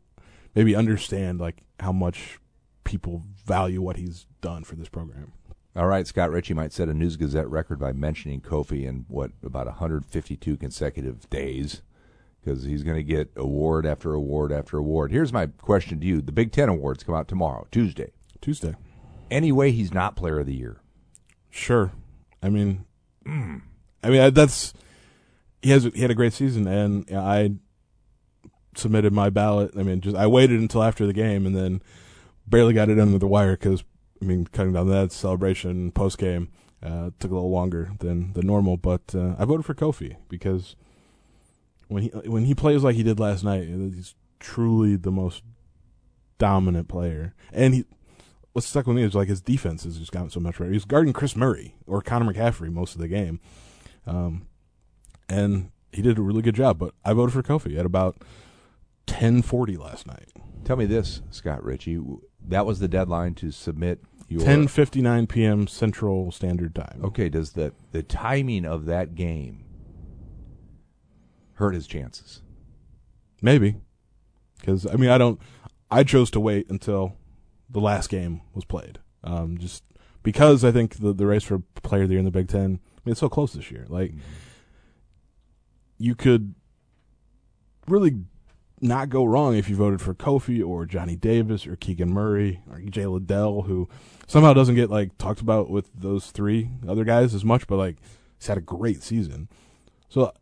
maybe 0.55 0.75
understand 0.75 1.39
like 1.39 1.63
how 1.79 1.91
much 1.91 2.39
people 2.83 3.23
value 3.45 3.81
what 3.81 3.97
he's 3.97 4.27
done 4.41 4.63
for 4.63 4.75
this 4.75 4.89
program. 4.89 5.33
All 5.75 5.87
right, 5.87 6.07
Scott 6.07 6.31
Richey 6.31 6.53
might 6.53 6.71
set 6.71 6.87
a 6.87 6.93
News 6.93 7.17
Gazette 7.17 7.49
record 7.49 7.79
by 7.79 7.91
mentioning 7.91 8.39
Kofi 8.39 8.85
in 8.85 9.03
what 9.09 9.31
about 9.43 9.65
152 9.65 10.55
consecutive 10.55 11.29
days 11.29 11.81
because 12.45 12.63
he's 12.63 12.83
going 12.83 12.97
to 12.97 13.03
get 13.03 13.31
award 13.35 13.85
after 13.85 14.13
award 14.13 14.51
after 14.51 14.77
award. 14.77 15.11
Here's 15.11 15.33
my 15.33 15.47
question 15.47 15.99
to 15.99 16.05
you: 16.05 16.21
The 16.21 16.31
Big 16.31 16.51
Ten 16.51 16.69
awards 16.69 17.03
come 17.03 17.15
out 17.15 17.27
tomorrow, 17.27 17.67
Tuesday. 17.71 18.11
Tuesday. 18.41 18.75
Anyway, 19.31 19.71
he's 19.71 19.93
not 19.93 20.15
Player 20.15 20.39
of 20.39 20.45
the 20.45 20.53
Year. 20.53 20.77
Sure. 21.49 21.91
I 22.43 22.49
mean, 22.49 22.85
mm. 23.25 23.61
I 24.03 24.09
mean 24.09 24.33
that's 24.33 24.73
he 25.61 25.71
has 25.71 25.85
he 25.85 26.01
had 26.01 26.11
a 26.11 26.15
great 26.15 26.33
season, 26.33 26.67
and 26.67 27.05
I 27.11 27.55
submitted 28.75 29.13
my 29.13 29.29
ballot. 29.29 29.71
I 29.77 29.83
mean, 29.83 30.01
just 30.01 30.15
I 30.15 30.27
waited 30.27 30.59
until 30.59 30.83
after 30.83 31.07
the 31.07 31.13
game, 31.13 31.45
and 31.45 31.55
then 31.55 31.81
barely 32.45 32.73
got 32.73 32.89
it 32.89 32.99
under 32.99 33.17
the 33.17 33.27
wire 33.27 33.53
because 33.53 33.83
I 34.21 34.25
mean, 34.25 34.45
cutting 34.45 34.73
down 34.73 34.89
that 34.89 35.11
celebration 35.11 35.91
post 35.91 36.19
game 36.19 36.49
uh, 36.83 37.09
took 37.19 37.31
a 37.31 37.35
little 37.35 37.51
longer 37.51 37.91
than 37.99 38.33
the 38.33 38.43
normal. 38.43 38.77
But 38.77 39.15
uh, 39.15 39.35
I 39.39 39.45
voted 39.45 39.65
for 39.65 39.73
Kofi 39.73 40.17
because 40.29 40.75
when 41.87 42.03
he 42.03 42.09
when 42.09 42.45
he 42.45 42.55
plays 42.55 42.83
like 42.83 42.95
he 42.95 43.03
did 43.03 43.19
last 43.19 43.43
night, 43.43 43.67
he's 43.67 44.15
truly 44.39 44.95
the 44.95 45.11
most 45.11 45.43
dominant 46.37 46.87
player. 46.87 47.33
And 47.51 47.73
he 47.73 47.85
what's 48.53 48.67
stuck 48.67 48.87
with 48.87 48.95
me 48.95 49.03
is 49.03 49.15
like 49.15 49.27
his 49.27 49.41
defense 49.41 49.83
has 49.83 49.97
just 49.97 50.11
gotten 50.11 50.29
so 50.29 50.39
much 50.39 50.57
better. 50.57 50.71
He's 50.71 50.85
guarding 50.85 51.13
Kris 51.13 51.35
Murray 51.35 51.75
or 51.85 52.01
Connor 52.01 52.31
McCaffery 52.31 52.71
most 52.71 52.95
of 52.95 53.01
the 53.01 53.07
game, 53.07 53.39
um, 54.07 54.47
and 55.29 55.71
he 55.91 56.01
did 56.01 56.17
a 56.17 56.21
really 56.21 56.41
good 56.41 56.55
job. 56.55 56.79
But 56.79 56.93
I 57.03 57.13
voted 57.13 57.33
for 57.33 57.43
Kofi 57.43 57.77
at 57.77 57.85
about 57.85 58.17
10:40 59.07 59.77
last 59.77 60.07
night. 60.07 60.29
Tell 60.63 60.77
me 60.77 60.85
this, 60.85 61.21
Scott 61.29 61.63
Richey. 61.63 61.99
That 62.47 62.65
was 62.65 62.79
the 62.79 62.87
deadline 62.87 63.35
to 63.35 63.51
submit 63.51 63.99
your 64.27 64.41
10:59 64.41 65.27
p.m. 65.27 65.67
Central 65.67 66.31
Standard 66.31 66.73
Time. 66.73 67.01
Okay, 67.03 67.29
does 67.29 67.51
the 67.51 67.73
the 67.91 68.03
timing 68.03 68.65
of 68.65 68.85
that 68.85 69.15
game 69.15 69.64
hurt 71.55 71.73
his 71.73 71.87
chances? 71.87 72.41
Maybe. 73.41 73.75
Cuz 74.63 74.85
I 74.85 74.95
mean 74.95 75.09
I 75.09 75.17
don't 75.17 75.39
I 75.91 76.03
chose 76.03 76.31
to 76.31 76.39
wait 76.39 76.69
until 76.69 77.15
the 77.69 77.79
last 77.79 78.09
game 78.09 78.41
was 78.53 78.65
played. 78.65 78.99
Um, 79.23 79.57
just 79.57 79.83
because 80.23 80.63
I 80.63 80.71
think 80.71 80.97
the 80.97 81.13
the 81.13 81.25
race 81.25 81.43
for 81.43 81.59
player 81.81 82.03
of 82.03 82.09
the 82.09 82.13
year 82.13 82.19
in 82.19 82.25
the 82.25 82.31
Big 82.31 82.47
10 82.47 82.61
I 82.61 82.65
mean 82.65 82.79
it's 83.11 83.19
so 83.19 83.29
close 83.29 83.53
this 83.53 83.71
year. 83.71 83.85
Like 83.89 84.13
you 85.97 86.15
could 86.15 86.55
really 87.87 88.15
not 88.81 89.09
go 89.09 89.23
wrong 89.25 89.55
if 89.55 89.69
you 89.69 89.75
voted 89.75 90.01
for 90.01 90.13
Kofi 90.13 90.65
or 90.65 90.85
Johnny 90.85 91.15
Davis 91.15 91.65
or 91.65 91.75
Keegan 91.75 92.11
Murray 92.11 92.61
or 92.69 92.79
Jay 92.79 93.05
Liddell, 93.05 93.63
who 93.63 93.87
somehow 94.27 94.53
doesn't 94.53 94.75
get 94.75 94.89
like 94.89 95.17
talked 95.17 95.41
about 95.41 95.69
with 95.69 95.89
those 95.93 96.31
three 96.31 96.71
other 96.87 97.03
guys 97.03 97.33
as 97.33 97.45
much, 97.45 97.67
but 97.67 97.77
like 97.77 97.97
he's 98.37 98.47
had 98.47 98.57
a 98.57 98.61
great 98.61 99.01
season. 99.01 99.47
So 100.09 100.33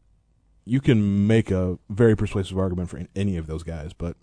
you 0.65 0.79
can 0.79 1.27
make 1.27 1.51
a 1.51 1.77
very 1.89 2.15
persuasive 2.15 2.57
argument 2.57 2.89
for 2.89 3.01
any 3.15 3.37
of 3.37 3.47
those 3.47 3.63
guys, 3.63 3.93
but 3.93 4.15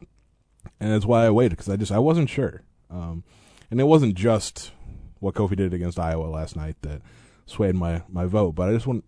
and 0.78 0.92
that's 0.92 1.06
why 1.06 1.26
I 1.26 1.30
waited 1.30 1.50
because 1.50 1.68
I 1.68 1.76
just 1.76 1.92
I 1.92 1.98
wasn't 1.98 2.30
sure, 2.30 2.62
um, 2.90 3.24
and 3.70 3.80
it 3.80 3.84
wasn't 3.84 4.14
just 4.14 4.72
what 5.18 5.34
Kofi 5.34 5.56
did 5.56 5.74
against 5.74 5.98
Iowa 5.98 6.26
last 6.26 6.56
night 6.56 6.76
that 6.82 7.02
swayed 7.46 7.74
my 7.74 8.02
my 8.08 8.24
vote, 8.24 8.54
but 8.54 8.68
I 8.68 8.72
just 8.72 8.86
want, 8.86 9.04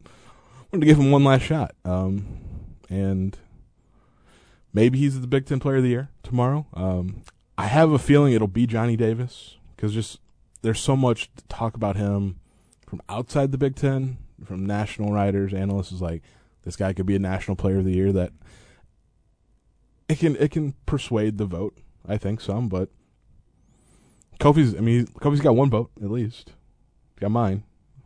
wanted 0.70 0.80
to 0.80 0.86
give 0.86 0.98
him 0.98 1.10
one 1.10 1.24
last 1.24 1.42
shot, 1.42 1.74
um, 1.84 2.40
and 2.90 3.36
maybe 4.72 4.98
he's 4.98 5.20
the 5.20 5.26
Big 5.26 5.46
Ten 5.46 5.60
Player 5.60 5.76
of 5.76 5.82
the 5.82 5.88
Year 5.88 6.10
tomorrow. 6.22 6.66
Um, 6.74 7.22
I 7.56 7.66
have 7.66 7.92
a 7.92 7.98
feeling 7.98 8.32
it'll 8.32 8.48
be 8.48 8.66
Johnny 8.66 8.96
Davis 8.96 9.56
because 9.76 9.94
just 9.94 10.18
there's 10.62 10.80
so 10.80 10.96
much 10.96 11.30
to 11.36 11.44
talk 11.46 11.74
about 11.74 11.96
him 11.96 12.40
from 12.86 13.00
outside 13.08 13.52
the 13.52 13.58
Big 13.58 13.74
Ten, 13.74 14.18
from 14.44 14.66
national 14.66 15.12
writers, 15.12 15.54
analysts 15.54 15.92
is 15.92 16.02
like 16.02 16.22
this 16.64 16.76
guy 16.76 16.92
could 16.92 17.06
be 17.06 17.16
a 17.16 17.20
national 17.20 17.56
player 17.56 17.78
of 17.78 17.84
the 17.84 17.94
year 17.94 18.12
that 18.12 18.32
it 20.08 20.18
can 20.18 20.36
it 20.36 20.50
can 20.50 20.74
persuade 20.86 21.38
the 21.38 21.46
vote, 21.46 21.76
I 22.06 22.16
think 22.18 22.40
some, 22.40 22.68
but 22.68 22.88
Kofi's 24.40 24.74
I 24.74 24.80
mean 24.80 25.06
Kofi's 25.06 25.40
got 25.40 25.56
one 25.56 25.70
vote 25.70 25.90
at 26.02 26.10
least. 26.10 26.52
Got 27.20 27.30
mine 27.30 27.62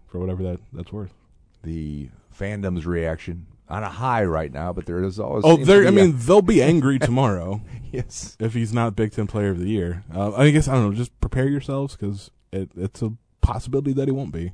for 0.06 0.18
whatever 0.18 0.42
that 0.42 0.60
that's 0.72 0.92
worth. 0.92 1.14
The 1.62 2.10
fandom's 2.36 2.86
reaction 2.86 3.46
on 3.68 3.82
a 3.82 3.88
high 3.88 4.24
right 4.24 4.52
now, 4.52 4.72
but 4.72 4.86
there 4.86 5.02
is 5.02 5.18
always 5.18 5.42
Oh, 5.44 5.56
to 5.56 5.62
I 5.62 5.80
be 5.80 5.86
a- 5.86 5.92
mean 5.92 6.14
they'll 6.18 6.42
be 6.42 6.62
angry 6.62 6.98
tomorrow 7.00 7.62
yes. 7.92 8.36
if 8.38 8.54
he's 8.54 8.72
not 8.72 8.94
Big 8.94 9.12
Ten 9.12 9.26
Player 9.26 9.50
of 9.50 9.58
the 9.58 9.68
Year. 9.68 10.04
Uh, 10.14 10.32
I 10.34 10.50
guess 10.50 10.68
I 10.68 10.74
don't 10.74 10.90
know. 10.90 10.96
Just 10.96 11.18
prepare 11.20 11.48
yourselves 11.48 11.96
because 11.96 12.30
it, 12.52 12.70
it's 12.76 13.02
a 13.02 13.12
possibility 13.40 13.92
that 13.94 14.06
he 14.06 14.12
won't 14.12 14.32
be. 14.32 14.52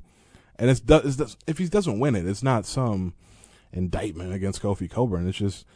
And 0.57 0.71
it's, 0.71 0.81
it's 0.87 1.37
if 1.47 1.59
he 1.59 1.67
doesn't 1.69 1.99
win 1.99 2.15
it, 2.15 2.27
it's 2.27 2.43
not 2.43 2.65
some 2.65 3.15
indictment 3.73 4.33
against 4.33 4.63
Kofi 4.63 4.91
Cockburn. 4.91 5.29
It's 5.29 5.39
just 5.39 5.67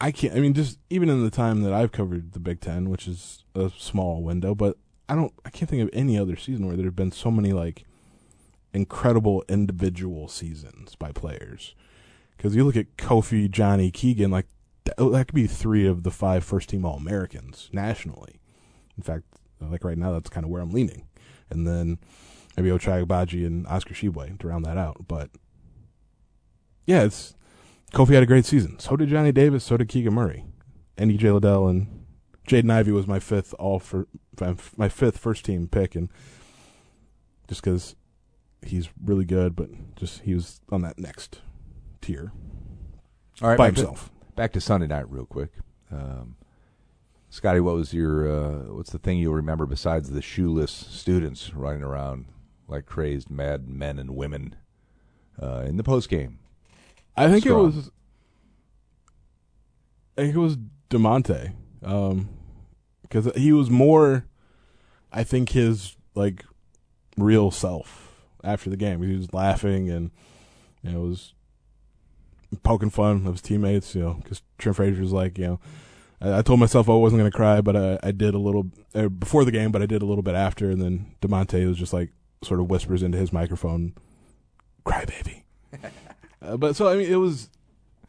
I 0.00 0.12
can't. 0.12 0.34
I 0.34 0.40
mean, 0.40 0.54
just 0.54 0.78
even 0.90 1.08
in 1.08 1.24
the 1.24 1.30
time 1.30 1.62
that 1.62 1.72
I've 1.72 1.92
covered 1.92 2.32
the 2.32 2.38
Big 2.38 2.60
Ten, 2.60 2.88
which 2.88 3.08
is 3.08 3.44
a 3.54 3.70
small 3.76 4.22
window, 4.22 4.54
but 4.54 4.76
I 5.08 5.14
don't. 5.14 5.32
I 5.44 5.50
can't 5.50 5.68
think 5.68 5.82
of 5.82 5.90
any 5.92 6.18
other 6.18 6.36
season 6.36 6.66
where 6.66 6.76
there 6.76 6.84
have 6.84 6.96
been 6.96 7.12
so 7.12 7.30
many 7.30 7.52
like 7.52 7.84
incredible 8.72 9.44
individual 9.48 10.28
seasons 10.28 10.94
by 10.94 11.10
players. 11.10 11.74
Because 12.36 12.54
you 12.54 12.64
look 12.64 12.76
at 12.76 12.96
Kofi, 12.96 13.50
Johnny, 13.50 13.90
Keegan, 13.90 14.30
like 14.30 14.46
that, 14.84 14.94
oh, 14.98 15.10
that 15.10 15.26
could 15.26 15.34
be 15.34 15.48
three 15.48 15.86
of 15.86 16.04
the 16.04 16.12
five 16.12 16.44
first 16.44 16.68
team 16.68 16.84
All 16.84 16.96
Americans 16.96 17.68
nationally. 17.72 18.40
In 18.96 19.02
fact, 19.02 19.24
like 19.60 19.82
right 19.82 19.98
now, 19.98 20.12
that's 20.12 20.30
kind 20.30 20.44
of 20.44 20.50
where 20.50 20.62
I'm 20.62 20.70
leaning. 20.70 21.08
And 21.50 21.66
then 21.66 21.98
maybe 22.56 22.68
Ochai 22.68 23.04
Agbaji 23.04 23.44
and 23.44 23.66
Oscar 23.66 23.94
Tshiebwe 23.94 24.38
to 24.38 24.46
round 24.46 24.64
that 24.64 24.78
out. 24.78 25.06
But 25.08 25.30
yeah, 26.88 27.02
it's 27.02 27.34
Kofi 27.92 28.14
had 28.14 28.22
a 28.22 28.26
great 28.26 28.46
season. 28.46 28.78
So 28.78 28.96
did 28.96 29.10
Johnny 29.10 29.30
Davis. 29.30 29.62
So 29.62 29.76
did 29.76 29.88
Keegan 29.88 30.14
Murray, 30.14 30.44
and 30.96 31.10
EJ 31.10 31.32
Liddell 31.34 31.68
and 31.68 32.04
Jaden 32.48 32.72
Ivey 32.72 32.92
was 32.92 33.06
my 33.06 33.20
fifth 33.20 33.54
all 33.58 33.78
for 33.78 34.08
my 34.76 34.88
fifth 34.88 35.18
first 35.18 35.44
team 35.44 35.68
pick, 35.68 35.94
and 35.94 36.08
just 37.46 37.62
because 37.62 37.94
he's 38.62 38.88
really 39.04 39.24
good, 39.26 39.54
but 39.54 39.68
just 39.96 40.22
he 40.22 40.34
was 40.34 40.60
on 40.70 40.80
that 40.82 40.98
next 40.98 41.40
tier 42.00 42.32
All 43.42 43.50
right, 43.50 43.58
by 43.58 43.70
to- 43.70 43.76
himself. 43.76 44.10
back 44.34 44.52
to 44.54 44.60
Sunday 44.60 44.86
night 44.86 45.10
real 45.10 45.26
quick. 45.26 45.50
Um, 45.92 46.36
Scotty, 47.30 47.60
what 47.60 47.74
was 47.74 47.92
your 47.92 48.26
uh, 48.30 48.72
what's 48.72 48.90
the 48.92 48.98
thing 48.98 49.18
you'll 49.18 49.34
remember 49.34 49.66
besides 49.66 50.08
the 50.10 50.22
shoeless 50.22 50.72
students 50.72 51.52
running 51.52 51.82
around 51.82 52.26
like 52.66 52.86
crazed 52.86 53.28
mad 53.30 53.68
men 53.68 53.98
and 53.98 54.16
women 54.16 54.56
uh, 55.40 55.64
in 55.66 55.76
the 55.76 55.84
post 55.84 56.08
game? 56.08 56.38
I 57.18 57.28
think 57.28 57.42
Strong. 57.44 57.60
it 57.60 57.62
was. 57.64 57.90
I 60.16 60.20
think 60.22 60.34
it 60.34 60.38
was 60.38 60.56
Da'Monte, 60.90 61.52
because 63.02 63.30
he 63.36 63.52
was 63.52 63.70
more. 63.70 64.26
I 65.12 65.24
think 65.24 65.50
his 65.50 65.96
like 66.14 66.44
real 67.16 67.50
self 67.50 68.14
after 68.44 68.70
the 68.70 68.76
game. 68.76 69.02
He 69.02 69.16
was 69.16 69.32
laughing 69.32 69.90
and 69.90 70.10
you 70.82 70.92
know 70.92 71.00
was 71.00 71.34
poking 72.62 72.90
fun 72.90 73.26
of 73.26 73.34
his 73.34 73.42
teammates. 73.42 73.94
You 73.94 74.02
know, 74.02 74.14
because 74.14 74.42
Trent 74.58 74.76
Frazier 74.76 75.00
was 75.00 75.12
like, 75.12 75.38
you 75.38 75.46
know, 75.46 75.60
I, 76.20 76.38
I 76.38 76.42
told 76.42 76.60
myself 76.60 76.88
I 76.88 76.94
wasn't 76.94 77.20
going 77.20 77.30
to 77.30 77.36
cry, 77.36 77.60
but 77.60 77.76
I, 77.76 77.98
I 78.02 78.10
did 78.12 78.34
a 78.34 78.38
little 78.38 78.70
uh, 78.94 79.08
before 79.08 79.44
the 79.44 79.52
game, 79.52 79.72
but 79.72 79.82
I 79.82 79.86
did 79.86 80.02
a 80.02 80.06
little 80.06 80.22
bit 80.22 80.34
after, 80.34 80.70
and 80.70 80.80
then 80.80 81.14
Da'Monte 81.20 81.66
was 81.66 81.78
just 81.78 81.92
like 81.92 82.10
sort 82.42 82.60
of 82.60 82.70
whispers 82.70 83.02
into 83.02 83.18
his 83.18 83.32
microphone, 83.32 83.94
"Cry, 84.84 85.04
baby." 85.04 85.44
Uh, 86.40 86.56
but 86.56 86.76
so 86.76 86.88
I 86.88 86.96
mean, 86.96 87.10
it 87.10 87.16
was, 87.16 87.50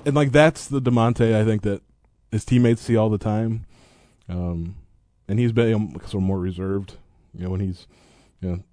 and 0.05 0.15
like 0.15 0.31
that's 0.31 0.67
the 0.67 0.81
Da'Monte 0.81 1.35
I 1.35 1.43
think 1.43 1.63
that 1.63 1.81
his 2.31 2.45
teammates 2.45 2.81
see 2.81 2.95
all 2.95 3.09
the 3.09 3.17
time, 3.17 3.65
um, 4.27 4.75
and 5.27 5.39
he's 5.39 5.51
been 5.51 5.91
sort 6.01 6.15
of 6.15 6.21
more 6.21 6.39
reserved, 6.39 6.97
you 7.33 7.43
know, 7.43 7.49
when 7.49 7.59
he's, 7.59 7.87
you 8.41 8.49
know, 8.49 8.63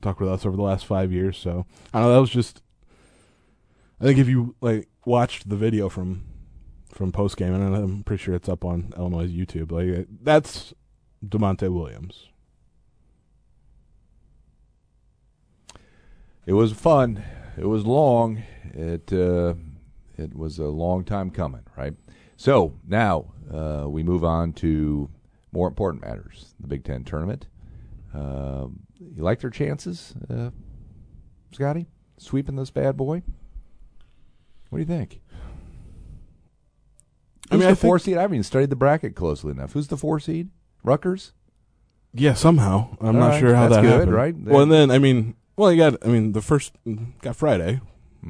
talked 0.00 0.20
with 0.20 0.30
us 0.30 0.46
over 0.46 0.56
the 0.56 0.62
last 0.62 0.86
five 0.86 1.12
years. 1.12 1.36
So 1.36 1.66
I 1.92 1.98
don't 1.98 2.08
know. 2.08 2.14
That 2.14 2.20
was 2.20 2.30
just, 2.30 2.62
I 4.00 4.04
think 4.04 4.18
if 4.18 4.28
you 4.28 4.54
like 4.60 4.88
watched 5.04 5.48
the 5.48 5.56
video 5.56 5.88
from 5.88 6.24
from 6.88 7.12
post 7.12 7.36
game, 7.36 7.54
and 7.54 7.74
I'm 7.74 8.02
pretty 8.02 8.22
sure 8.22 8.34
it's 8.34 8.48
up 8.48 8.64
on 8.64 8.92
Illinois 8.96 9.28
YouTube. 9.28 9.72
Like 9.72 10.06
that's 10.22 10.74
Da'Monte 11.26 11.72
Williams. 11.72 12.28
It 16.44 16.54
was 16.54 16.72
fun. 16.72 17.22
It 17.56 17.66
was 17.66 17.84
long. 17.84 18.42
It 18.74 19.12
uh, 19.12 19.54
it 20.16 20.34
was 20.34 20.58
a 20.58 20.66
long 20.66 21.04
time 21.04 21.30
coming, 21.30 21.62
right? 21.76 21.94
So 22.36 22.74
now 22.86 23.32
uh, 23.52 23.86
we 23.88 24.02
move 24.02 24.24
on 24.24 24.52
to 24.54 25.08
more 25.52 25.68
important 25.68 26.02
matters. 26.04 26.54
The 26.60 26.66
Big 26.68 26.84
Ten 26.84 27.04
tournament. 27.04 27.46
Um, 28.14 28.80
you 28.98 29.22
like 29.22 29.40
their 29.40 29.50
chances, 29.50 30.14
uh, 30.30 30.50
Scotty? 31.52 31.86
Sweeping 32.18 32.56
this 32.56 32.70
bad 32.70 32.96
boy. 32.96 33.22
What 34.70 34.78
do 34.78 34.82
you 34.82 34.86
think? 34.86 35.20
I 37.50 37.54
Who's 37.56 37.60
mean, 37.60 37.66
the 37.68 37.72
I 37.72 37.74
four 37.74 37.98
think- 37.98 38.04
seed? 38.06 38.18
I 38.18 38.22
haven't 38.22 38.36
even 38.36 38.44
studied 38.44 38.70
the 38.70 38.76
bracket 38.76 39.14
closely 39.14 39.50
enough. 39.50 39.72
Who's 39.72 39.88
the 39.88 39.96
four 39.96 40.20
seed? 40.20 40.50
Rutgers. 40.84 41.32
Yeah, 42.14 42.34
somehow 42.34 42.96
I'm 43.00 43.06
All 43.08 43.12
not 43.14 43.28
right, 43.30 43.40
sure 43.40 43.54
how 43.54 43.68
that's 43.68 43.76
that 43.76 43.82
good, 43.82 43.90
happened. 43.92 44.12
right? 44.12 44.34
Well, 44.36 44.62
and 44.62 44.72
then 44.72 44.90
I 44.90 44.98
mean, 44.98 45.34
well, 45.56 45.72
you 45.72 45.78
got 45.78 46.04
I 46.04 46.08
mean 46.08 46.32
the 46.32 46.42
first 46.42 46.72
got 47.22 47.36
Friday. 47.36 47.80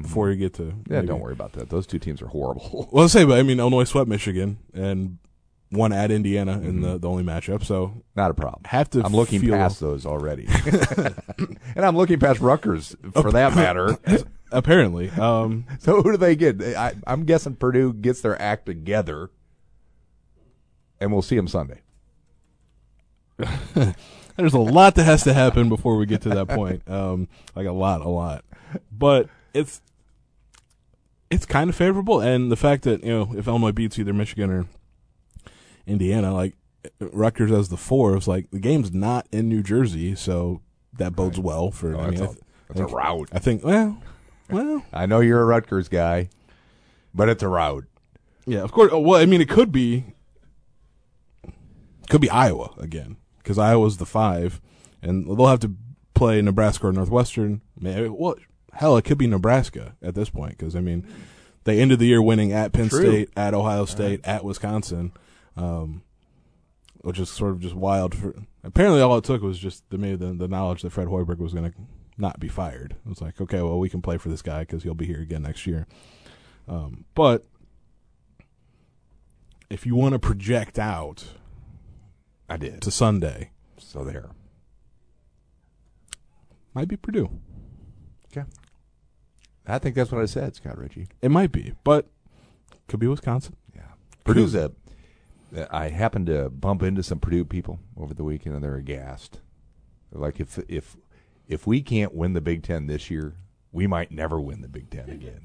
Before 0.01 0.29
you 0.31 0.35
get 0.35 0.53
to 0.55 0.63
Yeah, 0.63 0.73
maybe- 0.87 1.07
don't 1.07 1.19
worry 1.21 1.33
about 1.33 1.53
that. 1.53 1.69
Those 1.69 1.85
two 1.87 1.99
teams 1.99 2.21
are 2.21 2.27
horrible. 2.27 2.87
Well, 2.91 3.03
let's 3.03 3.13
say, 3.13 3.25
but 3.25 3.37
I 3.39 3.43
mean 3.43 3.59
Illinois 3.59 3.83
swept 3.85 4.07
Michigan 4.09 4.57
and 4.73 5.17
won 5.71 5.91
at 5.93 6.11
Indiana 6.11 6.53
in 6.53 6.59
Mm-hmm. 6.61 6.81
the 6.81 6.97
the 6.99 7.09
only 7.09 7.23
matchup, 7.23 7.63
so 7.63 8.03
Not 8.15 8.29
a 8.31 8.33
problem. 8.33 8.61
have 8.65 8.89
to. 8.91 9.03
I'm 9.03 9.13
looking 9.13 9.41
past 9.49 9.79
those 9.79 10.05
already, 10.05 10.47
and 11.75 11.85
I'm 11.85 11.95
looking 11.97 12.19
past 12.19 12.39
Rutgers 12.39 12.95
for 13.13 13.31
that 13.31 13.55
matter. 13.55 13.97
Apparently, 14.51 15.09
um, 15.11 15.65
So 15.79 16.01
who 16.03 16.11
do 16.11 16.17
they 16.17 16.35
get? 16.35 16.61
I, 16.61 16.93
I'm 17.07 17.25
guessing 17.25 17.55
Purdue 17.55 17.91
gets 17.91 18.21
their 18.21 18.39
act 18.39 18.67
together, 18.67 19.31
and 20.99 21.11
we'll 21.11 21.23
see 21.23 21.35
them 21.35 21.47
Sunday. 21.47 21.81
there's 24.37 24.53
a 24.53 24.59
lot 24.59 24.93
that 24.95 25.03
has 25.05 25.23
to 25.23 25.33
happen 25.33 25.69
before 25.69 25.97
we 25.97 26.05
get 26.05 26.21
to 26.21 26.29
that 26.29 26.47
point. 26.49 26.87
Um, 26.87 27.27
like 27.55 27.65
a 27.67 27.71
lot, 27.71 28.01
a 28.01 28.09
lot, 28.09 28.45
but 28.91 29.27
it's 29.53 29.81
it's 31.29 31.45
kind 31.45 31.69
of 31.69 31.75
favorable, 31.75 32.19
and 32.19 32.51
the 32.51 32.55
fact 32.55 32.83
that 32.83 33.03
you 33.03 33.11
know 33.11 33.33
if 33.37 33.47
Illinois 33.47 33.71
beats 33.71 33.97
either 33.97 34.13
Michigan 34.13 34.49
or 34.51 34.65
Indiana, 35.87 36.33
like 36.33 36.53
Rutgers 36.99 37.51
as 37.51 37.69
the 37.69 37.77
four, 37.77 38.15
it's 38.17 38.27
like 38.27 38.49
the 38.51 38.59
game's 38.59 38.91
not 38.93 39.27
in 39.31 39.49
New 39.49 39.63
Jersey, 39.63 40.15
so 40.15 40.61
that 40.97 41.15
bodes 41.15 41.37
Right. 41.37 41.45
well 41.45 41.71
for. 41.71 41.95
Oh, 41.95 41.99
I 41.99 42.09
mean, 42.09 42.19
that's 42.19 42.21
I 42.21 42.25
a- 42.25 42.27
th- 42.27 42.43
that's 42.67 42.79
a 42.79 42.83
think- 42.85 42.97
rout. 42.97 43.29
I 43.31 43.39
think. 43.39 43.63
Well, 43.63 43.97
well, 44.49 44.85
I 44.93 45.05
know 45.05 45.19
you're 45.21 45.41
a 45.41 45.45
Rutgers 45.45 45.87
guy, 45.89 46.29
but 47.13 47.29
it's 47.29 47.41
a 47.43 47.47
route. 47.47 47.85
yeah. 48.45 48.59
Of 48.61 48.71
course. 48.71 48.91
oh, 48.93 48.99
Well, 48.99 49.19
I 49.19 49.25
mean, 49.25 49.41
it 49.41 49.49
could 49.49 49.71
be 49.71 50.05
Could 52.09 52.21
be 52.21 52.29
Iowa 52.29 52.73
again 52.77 53.17
because 53.37 53.57
Iowa's 53.57 53.97
the 53.97 54.05
five, 54.05 54.61
and 55.01 55.25
they'll 55.25 55.47
have 55.47 55.61
to 55.61 55.73
play 56.13 56.41
Nebraska 56.41 56.87
or 56.87 56.91
Northwestern. 56.93 57.61
Maybe, 57.79 58.07
well, 58.09 58.35
hell, 58.73 58.97
it 58.97 59.03
could 59.03 59.17
be 59.17 59.27
Nebraska 59.27 59.95
at 60.01 60.15
this 60.15 60.29
point 60.29 60.57
because 60.57 60.75
I 60.75 60.79
mean, 60.81 61.07
they 61.63 61.79
ended 61.79 61.99
the 61.99 62.05
year 62.05 62.21
winning 62.21 62.51
at 62.51 62.73
Penn 62.73 62.89
True. 62.89 62.99
State, 63.05 63.29
at 63.37 63.53
Ohio 63.53 63.85
State, 63.85 64.21
at 64.23 64.43
Wisconsin, 64.43 65.11
um, 65.55 66.01
which 67.01 67.19
is 67.19 67.29
sort 67.29 67.51
of 67.51 67.59
just 67.61 67.75
wild. 67.75 68.15
For 68.15 68.33
apparently, 68.63 69.01
all 69.01 69.17
it 69.17 69.23
took 69.23 69.41
was 69.41 69.57
just 69.59 69.89
the 69.89 69.97
maybe 69.97 70.15
the, 70.17 70.33
the 70.33 70.47
knowledge 70.47 70.81
that 70.81 70.91
Fred 70.91 71.07
Hoiberg 71.07 71.37
was 71.37 71.53
going 71.53 71.71
to 71.71 71.77
not 72.17 72.39
be 72.39 72.47
fired. 72.47 72.95
It 73.05 73.09
was 73.09 73.21
like, 73.21 73.39
okay, 73.41 73.61
well, 73.61 73.79
we 73.79 73.89
can 73.89 74.01
play 74.01 74.17
for 74.17 74.29
this 74.29 74.41
guy 74.41 74.61
because 74.61 74.83
he'll 74.83 74.93
be 74.93 75.05
here 75.05 75.21
again 75.21 75.41
next 75.43 75.65
year. 75.65 75.87
Um, 76.67 77.05
but 77.15 77.45
if 79.69 79.85
you 79.85 79.95
want 79.95 80.13
to 80.13 80.19
project 80.19 80.77
out 80.77 81.25
I 82.49 82.57
did. 82.57 82.81
to 82.83 82.91
Sunday, 82.91 83.49
So 83.77 84.03
there. 84.03 84.29
might 86.73 86.87
be 86.87 86.95
Purdue. 86.97 87.29
Okay. 88.31 88.47
I 89.67 89.79
think 89.79 89.95
that's 89.95 90.11
what 90.11 90.21
I 90.21 90.25
said, 90.25 90.55
Scott 90.55 90.77
Richey. 90.77 91.07
It 91.21 91.31
might 91.31 91.51
be, 91.51 91.73
but 91.83 92.07
could 92.87 92.99
be 92.99 93.07
Wisconsin. 93.07 93.55
Yeah. 93.75 93.91
Purdue's 94.23 94.55
a. 94.55 94.71
I 95.71 95.89
happened 95.89 96.27
to 96.27 96.49
bump 96.49 96.81
into 96.81 97.03
some 97.03 97.19
Purdue 97.19 97.45
people 97.45 97.79
over 97.95 98.13
the 98.13 98.23
weekend, 98.23 98.55
and 98.55 98.63
they're 98.63 98.75
aghast. 98.75 99.39
They're 100.11 100.21
like, 100.21 100.39
if 100.39 100.59
if 100.67 100.97
if 101.47 101.67
we 101.67 101.81
can't 101.81 102.13
win 102.13 102.33
the 102.33 102.41
Big 102.41 102.63
Ten 102.63 102.87
this 102.87 103.09
year, 103.09 103.35
we 103.71 103.87
might 103.87 104.11
never 104.11 104.39
win 104.39 104.61
the 104.61 104.67
Big 104.67 104.89
Ten 104.89 105.09
again. 105.09 105.41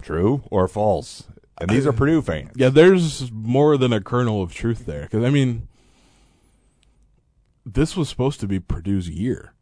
True 0.00 0.42
or 0.50 0.66
false? 0.66 1.24
And 1.60 1.70
these 1.70 1.86
are 1.86 1.92
Purdue 1.92 2.22
fans. 2.22 2.52
Yeah, 2.56 2.70
there's 2.70 3.30
more 3.30 3.76
than 3.76 3.92
a 3.92 4.00
kernel 4.00 4.42
of 4.42 4.52
truth 4.52 4.86
there. 4.86 5.02
Because 5.02 5.22
I 5.22 5.30
mean, 5.30 5.68
this 7.64 7.96
was 7.96 8.08
supposed 8.08 8.40
to 8.40 8.48
be 8.48 8.58
Purdue's 8.58 9.08
year 9.08 9.52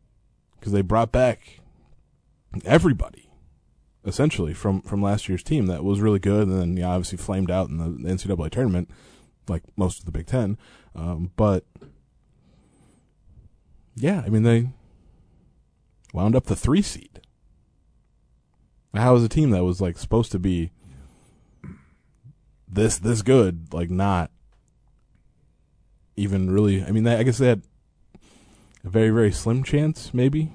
because 0.59 0.73
they 0.73 0.83
brought 0.83 1.13
back 1.13 1.61
everybody 2.65 3.31
essentially 4.05 4.55
from 4.55 4.81
from 4.83 5.03
last 5.03 5.29
year's 5.29 5.43
team 5.43 5.67
that 5.67 5.85
was 5.85 6.01
really 6.01 6.19
good, 6.19 6.49
and 6.49 6.77
then 6.77 6.85
obviously 6.85 7.19
flamed 7.19 7.51
out 7.51 7.69
in 7.69 7.79
the, 7.79 8.09
NCAA 8.09 8.51
tournament, 8.51 8.91
like 9.49 9.63
most 9.77 9.99
of 10.01 10.05
the 10.05 10.13
Big 10.13 10.27
Ten. 10.27 10.59
Um, 10.95 11.31
but 11.37 11.65
yeah, 13.95 14.23
I 14.25 14.29
mean 14.29 14.43
they 14.43 14.71
wound 16.13 16.35
up 16.35 16.47
the 16.47 16.57
three 16.57 16.83
seed. 16.83 17.21
How 18.95 19.13
was 19.13 19.23
a 19.23 19.29
team 19.29 19.51
that 19.51 19.65
was 19.65 19.81
like 19.81 19.99
supposed 19.99 20.33
to 20.33 20.39
be 20.39 20.73
this 22.67 22.99
this 22.99 23.23
good, 23.23 23.73
like 23.73 23.91
not 23.91 24.31
even 26.17 26.51
really. 26.51 26.85
I 26.85 26.91
mean, 26.91 27.05
they, 27.05 27.17
I 27.17 27.23
guess 27.23 27.39
they 27.39 27.49
had 27.49 27.63
a 28.85 28.89
very 28.89 29.11
very 29.11 29.31
slim 29.31 29.63
chance, 29.63 30.13
maybe 30.13 30.53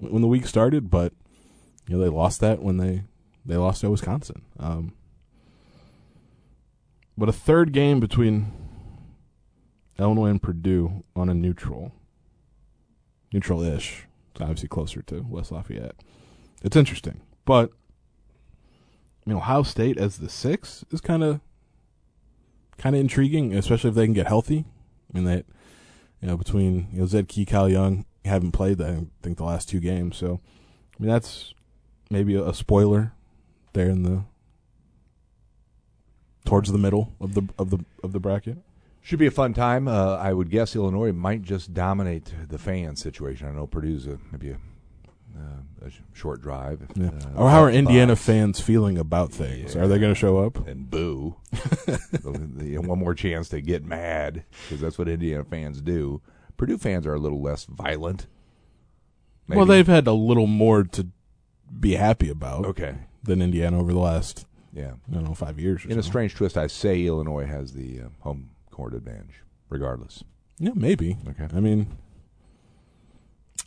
when 0.00 0.22
the 0.22 0.28
week 0.28 0.46
started, 0.46 0.90
but 0.90 1.12
you 1.86 1.96
know 1.96 2.02
they 2.02 2.08
lost 2.08 2.40
that 2.40 2.62
when 2.62 2.76
they 2.76 3.04
they 3.44 3.56
lost 3.56 3.80
to 3.80 3.90
Wisconsin. 3.90 4.42
Um, 4.58 4.92
but 7.16 7.28
a 7.28 7.32
third 7.32 7.72
game 7.72 7.98
between 7.98 8.52
Illinois 9.98 10.28
and 10.28 10.42
Purdue 10.42 11.02
on 11.16 11.28
a 11.28 11.34
neutral, 11.34 11.92
neutral-ish. 13.32 14.06
It's 14.32 14.40
obviously 14.40 14.68
closer 14.68 15.02
to 15.02 15.26
West 15.28 15.50
Lafayette. 15.50 15.96
It's 16.62 16.76
interesting, 16.76 17.20
but 17.44 17.72
I 19.26 19.30
mean, 19.30 19.38
Ohio 19.38 19.62
State 19.62 19.98
as 19.98 20.18
the 20.18 20.28
six 20.28 20.84
is 20.90 21.00
kind 21.00 21.24
of 21.24 21.40
kind 22.76 22.94
of 22.94 23.00
intriguing, 23.00 23.54
especially 23.54 23.90
if 23.90 23.96
they 23.96 24.06
can 24.06 24.14
get 24.14 24.26
healthy. 24.26 24.64
I 25.12 25.18
mean, 25.18 25.24
that 25.24 25.44
you 26.20 26.28
know 26.28 26.36
between 26.36 26.88
you 26.92 27.00
know 27.00 27.06
Zed 27.06 27.28
Key, 27.28 27.44
Kyle 27.44 27.68
Young 27.68 28.04
haven't 28.24 28.52
played 28.52 28.80
I 28.80 29.06
think 29.22 29.38
the 29.38 29.44
last 29.44 29.68
two 29.68 29.80
games, 29.80 30.16
so 30.16 30.40
I 30.98 31.02
mean 31.02 31.10
that's 31.10 31.54
maybe 32.10 32.34
a, 32.34 32.52
spoiler 32.52 33.12
there 33.72 33.88
in 33.88 34.02
the 34.02 34.24
towards 36.44 36.72
the 36.72 36.78
middle 36.78 37.12
of 37.20 37.34
the 37.34 37.48
of 37.58 37.70
the 37.70 37.84
of 38.02 38.12
the 38.12 38.20
bracket. 38.20 38.58
Should 39.02 39.18
be 39.18 39.26
a 39.26 39.30
fun 39.30 39.54
time. 39.54 39.88
Uh, 39.88 40.16
I 40.16 40.32
would 40.32 40.50
guess 40.50 40.76
Illinois 40.76 41.12
might 41.12 41.42
just 41.42 41.72
dominate 41.72 42.32
the 42.48 42.58
fan 42.58 42.96
situation. 42.96 43.48
I 43.48 43.52
know 43.52 43.66
Purdue's 43.66 44.06
a, 44.06 44.18
maybe 44.30 44.50
a, 44.50 44.58
uh, 45.38 45.86
a 45.86 45.90
short 46.12 46.42
drive. 46.42 46.86
Yeah. 46.94 47.06
Uh, 47.06 47.44
or 47.44 47.48
how 47.48 47.62
are 47.62 47.70
Indiana 47.70 48.16
fans 48.16 48.60
feeling 48.60 48.98
about 48.98 49.32
things? 49.32 49.74
Are 49.76 49.88
they 49.88 49.98
going 49.98 50.12
to 50.12 50.18
show 50.18 50.38
up? 50.38 50.66
and 50.66 50.90
boo. 50.90 51.36
One 52.22 52.98
more 52.98 53.14
chance 53.14 53.48
to 53.50 53.62
get 53.62 53.82
mad 53.82 54.44
because 54.64 54.82
that's 54.82 54.98
what 54.98 55.08
Indiana 55.08 55.44
fans 55.44 55.80
do. 55.80 56.20
Purdue 56.58 56.76
fans 56.76 57.06
are 57.06 57.14
a 57.14 57.18
little 57.18 57.40
less 57.40 57.64
violent. 57.64 58.26
Well, 59.48 59.64
they've 59.64 59.86
had 59.86 60.06
a 60.06 60.12
little 60.12 60.46
more 60.46 60.84
to 60.84 61.06
be 61.80 61.94
happy 61.94 62.28
about 62.28 62.66
okay. 62.66 62.96
than 63.22 63.40
Indiana 63.40 63.78
over 63.80 63.92
the 63.92 63.98
last 63.98 64.44
Yeah. 64.74 64.92
I 65.10 65.14
don't 65.14 65.24
know 65.24 65.34
five 65.34 65.58
years. 65.58 65.86
Or 65.86 65.88
In 65.88 65.98
a 65.98 66.02
strange 66.02 66.34
twist, 66.34 66.58
I 66.58 66.66
say 66.66 67.06
Illinois 67.06 67.46
has 67.46 67.72
the 67.72 68.00
uh, 68.00 68.08
home 68.20 68.50
court 68.70 68.92
advantage, 68.92 69.42
regardless. 69.70 70.22
yeah, 70.58 70.72
maybe. 70.74 71.16
Okay. 71.30 71.48
I 71.54 71.60
mean, 71.60 71.96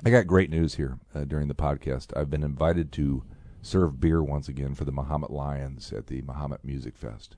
I 0.06 0.10
got 0.10 0.28
great 0.28 0.50
news 0.50 0.76
here 0.76 1.00
uh, 1.16 1.24
during 1.24 1.48
the 1.48 1.56
podcast. 1.56 2.16
I've 2.16 2.30
been 2.30 2.44
invited 2.44 2.92
to 2.94 3.24
serve 3.62 4.00
beer 4.00 4.22
once 4.22 4.48
again 4.48 4.76
for 4.76 4.86
the 4.86 4.92
Mahomet 4.92 5.32
Lions 5.32 5.92
at 5.94 6.08
the 6.08 6.22
Mahomet 6.22 6.64
Music 6.64 6.98
Fest 6.98 7.36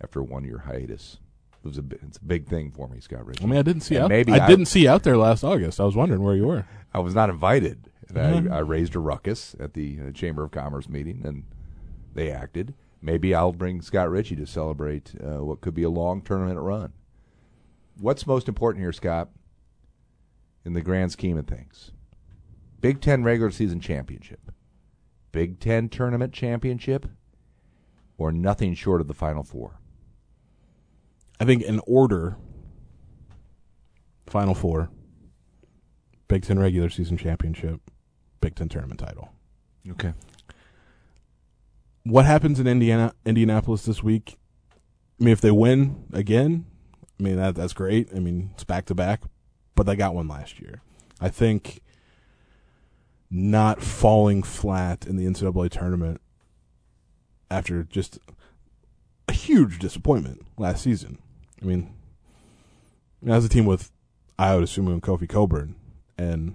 after 0.00 0.20
a 0.20 0.24
one 0.24 0.44
year 0.44 0.58
hiatus. 0.66 1.18
It 1.62 1.68
was 1.68 1.78
a 1.78 1.82
bi- 1.82 1.96
it's 2.02 2.16
a 2.18 2.24
big 2.24 2.46
thing 2.48 2.70
for 2.70 2.88
me, 2.88 3.00
Scott 3.00 3.26
Richey. 3.26 3.44
I 3.44 3.46
mean, 3.46 3.58
I 3.58 3.62
didn't 3.62 3.82
see 3.82 3.96
And 3.96 4.04
out. 4.04 4.08
maybe 4.10 4.32
I, 4.32 4.44
I- 4.44 4.48
didn't 4.48 4.66
see 4.66 4.88
out 4.88 5.02
there 5.02 5.16
last 5.16 5.44
August. 5.44 5.78
I 5.80 5.84
was 5.84 5.94
wondering 5.96 6.22
where 6.22 6.34
you 6.34 6.46
were. 6.46 6.64
I 6.94 7.00
was 7.00 7.14
not 7.14 7.28
invited. 7.30 7.90
And 8.08 8.16
Mhm. 8.48 8.50
I, 8.52 8.56
I 8.56 8.60
raised 8.60 8.96
a 8.96 8.98
ruckus 8.98 9.54
at 9.60 9.74
the 9.74 9.98
uh, 10.08 10.10
Chamber 10.12 10.42
of 10.42 10.50
Commerce 10.50 10.88
meeting, 10.88 11.20
and 11.24 11.44
they 12.14 12.30
acted. 12.30 12.74
Maybe 13.02 13.34
I'll 13.34 13.52
bring 13.52 13.80
Scott 13.82 14.10
Richey 14.10 14.34
to 14.36 14.46
celebrate 14.46 15.12
uh, 15.22 15.44
what 15.44 15.60
could 15.60 15.74
be 15.74 15.84
a 15.84 15.90
long 15.90 16.20
tournament 16.22 16.58
run. 16.58 16.92
What's 17.98 18.26
most 18.26 18.48
important 18.48 18.82
here, 18.82 18.92
Scott, 18.92 19.28
in 20.64 20.72
the 20.72 20.80
grand 20.80 21.12
scheme 21.12 21.36
of 21.38 21.46
things? 21.46 21.92
Big 22.80 23.00
Ten 23.00 23.22
regular 23.22 23.50
season 23.50 23.80
championship, 23.80 24.50
Big 25.32 25.60
Ten 25.60 25.88
tournament 25.88 26.32
championship, 26.32 27.06
or 28.18 28.32
nothing 28.32 28.74
short 28.74 29.00
of 29.00 29.06
the 29.06 29.14
Final 29.14 29.42
Four? 29.42 29.79
I 31.40 31.46
think 31.46 31.62
in 31.62 31.80
order, 31.86 32.36
Final 34.26 34.54
Four, 34.54 34.90
Big 36.28 36.44
Ten 36.44 36.58
regular 36.58 36.90
season 36.90 37.16
championship, 37.16 37.80
Big 38.42 38.54
Ten 38.54 38.68
tournament 38.68 39.00
title. 39.00 39.32
Okay. 39.90 40.12
What 42.04 42.26
happens 42.26 42.60
in 42.60 42.66
Indiana, 42.66 43.14
Indianapolis 43.24 43.86
this 43.86 44.02
week? 44.02 44.36
I 45.18 45.24
mean, 45.24 45.32
if 45.32 45.40
they 45.40 45.50
win 45.50 46.04
again, 46.12 46.66
I 47.18 47.22
mean 47.22 47.36
that 47.36 47.54
that's 47.54 47.72
great. 47.72 48.08
I 48.14 48.18
mean 48.18 48.50
it's 48.54 48.64
back 48.64 48.84
to 48.86 48.94
back, 48.94 49.22
but 49.74 49.84
they 49.84 49.96
got 49.96 50.14
one 50.14 50.28
last 50.28 50.60
year. 50.60 50.82
I 51.20 51.30
think 51.30 51.80
not 53.30 53.80
falling 53.82 54.42
flat 54.42 55.06
in 55.06 55.16
the 55.16 55.24
NCAA 55.24 55.70
tournament 55.70 56.20
after 57.50 57.82
just 57.84 58.18
a 59.28 59.32
huge 59.32 59.78
disappointment 59.78 60.42
last 60.58 60.82
season. 60.82 61.18
I 61.62 61.64
mean, 61.64 61.94
as 63.26 63.44
a 63.44 63.48
team 63.48 63.66
with 63.66 63.90
Ayo 64.38 64.62
Dosunmu 64.62 64.92
and 64.92 65.02
Kofi 65.02 65.28
Cockburn 65.28 65.76
and 66.16 66.54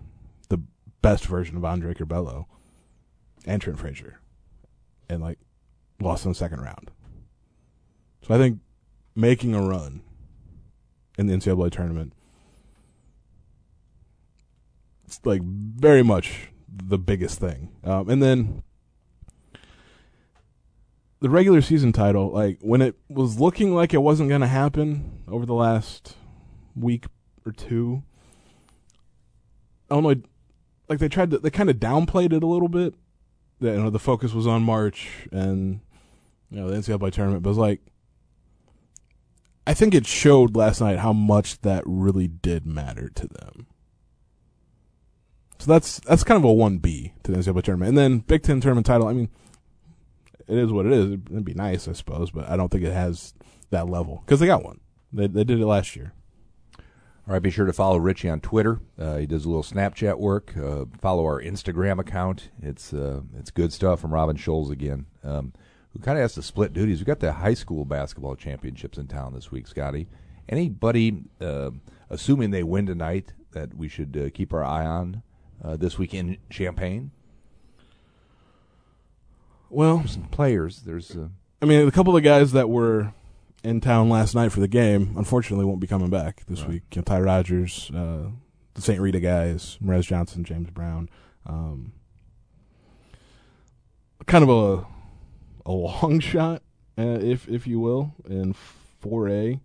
the 0.49 0.59
best 1.01 1.25
version 1.25 1.55
of 1.57 1.65
Andre 1.65 1.93
Curbelo 1.93 2.45
and 3.45 3.61
Trent 3.61 3.79
Frazier, 3.79 4.19
and 5.07 5.21
like 5.21 5.37
lost 5.99 6.25
in 6.25 6.31
the 6.31 6.35
second 6.35 6.61
round. 6.61 6.91
So 8.23 8.33
I 8.33 8.37
think 8.37 8.59
making 9.15 9.53
a 9.53 9.61
run 9.61 10.01
in 11.17 11.27
the 11.27 11.35
NCAA 11.35 11.71
tournament, 11.71 12.13
it's 15.05 15.19
like 15.23 15.43
very 15.43 16.03
much 16.03 16.49
the 16.67 16.97
biggest 16.97 17.39
thing. 17.39 17.69
Um, 17.83 18.09
and 18.09 18.21
then 18.21 18.63
the 21.21 21.29
regular 21.29 21.61
season 21.61 21.91
title, 21.91 22.31
like 22.31 22.59
when 22.61 22.81
it 22.81 22.95
was 23.09 23.39
looking 23.39 23.73
like 23.73 23.93
it 23.93 24.01
wasn't 24.01 24.29
going 24.29 24.41
to 24.41 24.47
happen 24.47 25.23
over 25.27 25.45
the 25.45 25.53
last 25.53 26.15
week 26.75 27.05
or 27.45 27.51
two, 27.51 28.03
Illinois, 29.89 30.21
like 30.89 30.99
they 30.99 31.09
tried 31.09 31.31
to, 31.31 31.39
they 31.39 31.49
kind 31.49 31.69
of 31.69 31.77
downplayed 31.77 32.33
it 32.33 32.43
a 32.43 32.47
little 32.47 32.69
bit. 32.69 32.93
That 33.61 33.75
you 33.75 33.83
know 33.83 33.89
the 33.89 33.99
focus 33.99 34.33
was 34.33 34.45
on 34.45 34.63
March 34.63 35.07
and 35.31 35.79
you 36.51 36.59
know 36.59 36.69
the 36.69 36.75
NCAA 36.75 37.11
tournament, 37.13 37.41
but 37.41 37.49
it 37.49 37.51
was 37.51 37.57
like 37.57 37.79
I 39.67 39.73
think 39.73 39.95
it 39.95 40.05
showed 40.05 40.55
last 40.55 40.81
night 40.81 40.99
how 40.99 41.13
much 41.13 41.61
that 41.61 41.83
really 41.85 42.27
did 42.27 42.65
matter 42.65 43.09
to 43.09 43.27
them. 43.27 43.67
So 45.59 45.71
that's 45.71 45.99
that's 46.01 46.23
kind 46.23 46.37
of 46.37 46.43
a 46.43 46.53
one 46.53 46.77
B 46.77 47.13
to 47.23 47.31
the 47.31 47.37
NCAA 47.37 47.63
tournament, 47.63 47.89
and 47.89 47.97
then 47.97 48.19
Big 48.19 48.43
Ten 48.43 48.61
tournament 48.61 48.85
title. 48.85 49.07
I 49.07 49.13
mean, 49.13 49.29
it 50.47 50.57
is 50.57 50.71
what 50.71 50.85
it 50.85 50.91
is. 50.93 51.05
It'd 51.05 51.45
be 51.45 51.53
nice, 51.53 51.87
I 51.87 51.93
suppose, 51.93 52.31
but 52.31 52.47
I 52.49 52.57
don't 52.57 52.69
think 52.69 52.83
it 52.83 52.93
has 52.93 53.33
that 53.71 53.89
level 53.89 54.23
because 54.25 54.39
they 54.39 54.47
got 54.47 54.63
one. 54.63 54.79
They 55.11 55.27
they 55.27 55.43
did 55.43 55.59
it 55.59 55.65
last 55.65 55.95
year. 55.95 56.13
All 57.27 57.33
right, 57.33 57.41
be 57.41 57.49
sure 57.49 57.65
to 57.65 57.73
follow 57.73 57.97
Richey 57.97 58.29
on 58.29 58.39
Twitter. 58.39 58.79
Uh, 58.99 59.17
he 59.17 59.25
does 59.25 59.45
a 59.45 59.49
little 59.49 59.63
Snapchat 59.63 60.19
work. 60.19 60.55
Uh, 60.55 60.85
follow 61.01 61.23
our 61.25 61.41
Instagram 61.41 61.99
account. 61.99 62.49
It's 62.61 62.93
uh, 62.93 63.21
it's 63.35 63.49
good 63.49 63.73
stuff 63.73 63.99
from 63.99 64.13
Robin 64.13 64.37
Scholz 64.37 64.69
again, 64.69 65.07
um, 65.23 65.51
who 65.93 65.99
kind 65.99 66.19
of 66.19 66.21
has 66.21 66.35
to 66.35 66.43
split 66.43 66.71
duties. 66.71 66.99
We 66.99 67.05
got 67.05 67.21
the 67.21 67.33
high 67.33 67.55
school 67.55 67.83
basketball 67.83 68.35
championships 68.35 68.99
in 68.99 69.07
town 69.07 69.33
this 69.33 69.51
week, 69.51 69.65
Scotty. 69.65 70.07
Anybody, 70.47 71.23
uh, 71.41 71.71
assuming 72.11 72.51
they 72.51 72.61
win 72.61 72.85
tonight, 72.85 73.33
that 73.53 73.75
we 73.75 73.87
should 73.87 74.15
uh, 74.15 74.29
keep 74.29 74.53
our 74.53 74.63
eye 74.63 74.85
on 74.85 75.23
uh, 75.63 75.77
this 75.77 75.97
week 75.97 76.13
in 76.13 76.37
Champaign? 76.51 77.09
Well, 79.69 80.05
Some 80.07 80.23
players. 80.23 80.81
There's 80.81 81.11
uh, 81.15 81.29
I 81.61 81.65
mean, 81.65 81.87
a 81.87 81.91
couple 81.91 82.15
of 82.15 82.23
guys 82.23 82.51
that 82.53 82.69
were 82.69 83.13
in 83.63 83.81
town 83.81 84.09
last 84.09 84.35
night 84.35 84.51
for 84.51 84.59
the 84.59 84.67
game, 84.67 85.13
unfortunately, 85.17 85.65
won't 85.65 85.79
be 85.79 85.87
coming 85.87 86.09
back 86.09 86.43
this 86.47 86.61
Right. 86.61 86.69
week. 86.69 86.83
You 86.93 86.99
know, 86.99 87.03
Ty 87.03 87.19
Rogers, 87.21 87.91
uh, 87.95 88.29
the 88.75 88.81
St. 88.81 88.99
Rita 89.01 89.19
guys, 89.19 89.77
Morez 89.83 90.03
Johnson, 90.03 90.43
James 90.43 90.69
Brown. 90.69 91.09
Um, 91.45 91.93
kind 94.27 94.43
of 94.43 94.49
a 94.49 94.85
a 95.67 95.71
long 95.71 96.19
shot, 96.21 96.61
uh, 96.97 97.19
if 97.21 97.47
if 97.49 97.65
you 97.67 97.79
will, 97.79 98.13
in 98.29 98.53
four 98.53 99.27
A. 99.29 99.59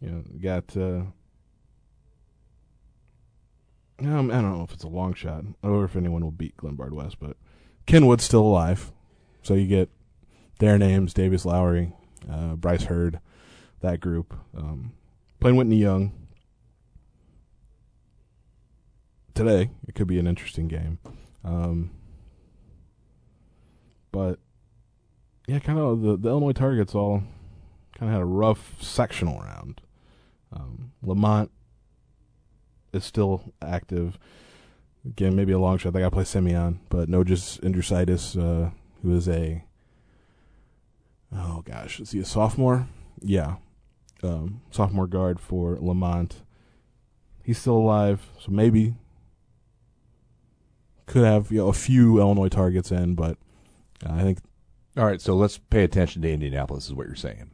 You 0.00 0.08
know, 0.10 0.22
got. 0.40 0.76
Uh, 0.76 1.02
um, 4.02 4.30
I 4.30 4.40
don't 4.40 4.56
know 4.56 4.64
if 4.64 4.72
it's 4.72 4.84
a 4.84 4.88
long 4.88 5.12
shot 5.12 5.44
or 5.62 5.84
if 5.84 5.94
anyone 5.94 6.22
will 6.24 6.30
beat 6.30 6.56
Glenbard 6.56 6.92
West, 6.92 7.16
but 7.20 7.36
Kenwood's 7.86 8.24
still 8.24 8.40
alive, 8.40 8.92
so 9.42 9.54
you 9.54 9.66
get 9.66 9.88
their 10.58 10.78
names: 10.78 11.14
Davis 11.14 11.44
Lowry, 11.44 11.92
uh, 12.30 12.54
Bryce 12.54 12.84
Hurd, 12.84 13.20
that 13.80 14.00
group. 14.00 14.34
Um, 14.56 14.92
playing 15.40 15.56
Whitney 15.56 15.76
Young 15.76 16.12
today. 19.34 19.70
It 19.88 19.94
could 19.94 20.06
be 20.06 20.18
an 20.18 20.26
interesting 20.26 20.68
game. 20.68 20.98
Um, 21.44 21.90
but 24.12 24.38
yeah, 25.46 25.58
kind 25.58 25.78
of 25.78 26.02
the, 26.02 26.16
the 26.16 26.28
Illinois 26.28 26.52
Targets 26.52 26.94
all 26.94 27.22
kind 27.96 28.10
of 28.10 28.12
had 28.12 28.22
a 28.22 28.26
rough 28.26 28.82
sectional 28.82 29.40
round. 29.40 29.80
Um, 30.52 30.92
Lemont 31.02 31.50
is 32.92 33.04
still 33.04 33.52
active. 33.62 34.18
Again, 35.06 35.34
maybe 35.34 35.52
a 35.52 35.58
long 35.58 35.78
shot. 35.78 35.92
They 35.92 36.00
got 36.00 36.06
to 36.06 36.14
play 36.14 36.24
Simeon, 36.24 36.80
but 36.88 37.08
Nojus 37.08 37.58
Indrusaitis, 37.60 38.36
uh, 38.38 38.70
who 39.02 39.14
is 39.14 39.28
a 39.28 39.64
oh 41.34 41.62
gosh, 41.64 42.00
is 42.00 42.10
he 42.12 42.18
a 42.20 42.24
sophomore? 42.24 42.88
Yeah, 43.20 43.56
um, 44.22 44.62
sophomore 44.70 45.06
guard 45.06 45.38
for 45.40 45.76
Lemont. 45.80 46.42
He's 47.42 47.58
still 47.58 47.76
alive, 47.78 48.26
so 48.38 48.50
maybe 48.52 48.94
could 51.06 51.24
have 51.24 51.50
you 51.50 51.58
know, 51.58 51.68
a 51.68 51.72
few 51.72 52.18
Illinois 52.18 52.48
targets 52.48 52.92
in, 52.92 53.14
but 53.14 53.36
uh, 54.08 54.12
I 54.14 54.22
think 54.22 54.38
all 54.96 55.04
right. 55.06 55.20
So 55.20 55.34
let's 55.34 55.58
pay 55.58 55.84
attention 55.84 56.22
to 56.22 56.30
Indianapolis. 56.32 56.86
Is 56.86 56.94
what 56.94 57.06
you're 57.06 57.14
saying. 57.16 57.50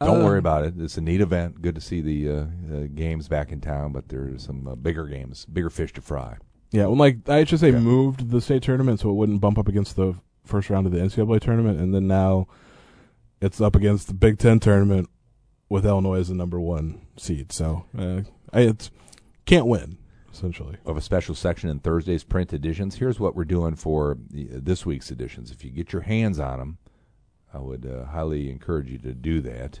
Don't 0.00 0.22
Uh, 0.22 0.24
worry 0.24 0.38
about 0.38 0.64
it. 0.64 0.74
It's 0.78 0.96
a 0.96 1.00
neat 1.00 1.20
event. 1.20 1.62
Good 1.62 1.76
to 1.76 1.80
see 1.80 2.00
the 2.00 2.28
uh, 2.28 2.34
uh, 2.74 2.80
games 2.94 3.28
back 3.28 3.52
in 3.52 3.60
town, 3.60 3.92
but 3.92 4.08
there's 4.08 4.44
some 4.44 4.66
uh, 4.66 4.74
bigger 4.74 5.06
games, 5.06 5.44
bigger 5.46 5.70
fish 5.70 5.92
to 5.92 6.00
fry. 6.00 6.38
Yeah, 6.72 6.86
well, 6.86 6.96
like 6.96 7.28
I 7.28 7.44
should 7.44 7.60
say, 7.60 7.70
Yeah. 7.70 7.78
moved 7.78 8.30
the 8.30 8.40
state 8.40 8.62
tournament 8.62 9.00
so 9.00 9.10
it 9.10 9.14
wouldn't 9.14 9.40
bump 9.40 9.58
up 9.58 9.68
against 9.68 9.94
the 9.96 10.14
first 10.44 10.70
round 10.70 10.86
of 10.86 10.92
the 10.92 10.98
NCAA 10.98 11.40
tournament, 11.40 11.80
and 11.80 11.94
then 11.94 12.06
now 12.06 12.46
it's 13.40 13.60
up 13.60 13.74
against 13.74 14.08
the 14.08 14.14
Big 14.14 14.38
Ten 14.38 14.60
tournament 14.60 15.08
with 15.68 15.86
Illinois 15.86 16.20
as 16.20 16.28
the 16.28 16.34
number 16.34 16.60
one 16.60 17.00
seed. 17.16 17.52
So 17.52 17.86
uh, 17.96 18.22
I 18.52 18.60
it's 18.60 18.90
can't 19.46 19.66
win 19.66 19.98
essentially. 20.32 20.76
of 20.84 20.96
a 20.96 21.00
special 21.00 21.34
section 21.34 21.68
in 21.70 21.78
Thursday's 21.78 22.24
print 22.24 22.52
editions. 22.52 22.96
Here's 22.96 23.20
what 23.20 23.34
we're 23.34 23.44
doing 23.44 23.76
for 23.76 24.18
the, 24.30 24.44
this 24.52 24.86
week's 24.86 25.10
editions. 25.10 25.50
If 25.50 25.64
you 25.64 25.70
get 25.70 25.92
your 25.92 26.02
hands 26.02 26.38
on 26.38 26.58
them, 26.58 26.78
I 27.52 27.58
would 27.58 27.86
uh, 27.86 28.06
highly 28.06 28.50
encourage 28.50 28.90
you 28.90 28.98
to 28.98 29.12
do 29.12 29.40
that. 29.42 29.80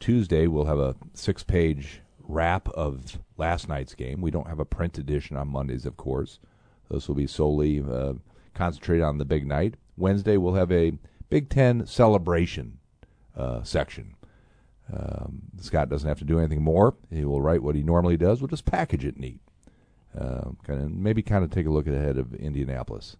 Tuesday, 0.00 0.46
we'll 0.46 0.64
have 0.64 0.78
a 0.78 0.96
six 1.14 1.42
page 1.42 2.00
wrap 2.18 2.68
of 2.70 3.18
last 3.36 3.68
night's 3.68 3.94
game. 3.94 4.20
We 4.20 4.30
don't 4.30 4.48
have 4.48 4.60
a 4.60 4.64
print 4.64 4.98
edition 4.98 5.36
on 5.36 5.48
Mondays, 5.48 5.86
of 5.86 5.96
course. 5.96 6.38
This 6.90 7.08
will 7.08 7.14
be 7.14 7.26
solely 7.26 7.82
uh, 7.82 8.14
concentrated 8.54 9.04
on 9.04 9.18
the 9.18 9.24
big 9.24 9.46
night. 9.46 9.74
Wednesday, 9.96 10.36
we'll 10.36 10.54
have 10.54 10.72
a 10.72 10.92
Big 11.30 11.48
Ten 11.48 11.86
celebration 11.86 12.78
uh, 13.36 13.62
section. 13.62 14.14
Um, 14.92 15.42
Scott 15.60 15.88
doesn't 15.88 16.08
have 16.08 16.18
to 16.18 16.24
do 16.24 16.38
anything 16.38 16.62
more. 16.62 16.94
He 17.10 17.24
will 17.24 17.40
write 17.40 17.62
what 17.62 17.74
he 17.74 17.82
normally 17.82 18.16
does. 18.16 18.40
We'll 18.40 18.48
just 18.48 18.66
package 18.66 19.04
it 19.04 19.18
neat 19.18 19.40
uh, 20.18 20.50
kind 20.64 20.82
of 20.82 20.90
maybe 20.90 21.22
kind 21.22 21.44
of 21.44 21.50
take 21.50 21.66
a 21.66 21.70
look 21.70 21.86
ahead 21.86 22.18
of 22.18 22.34
Indianapolis. 22.34 23.16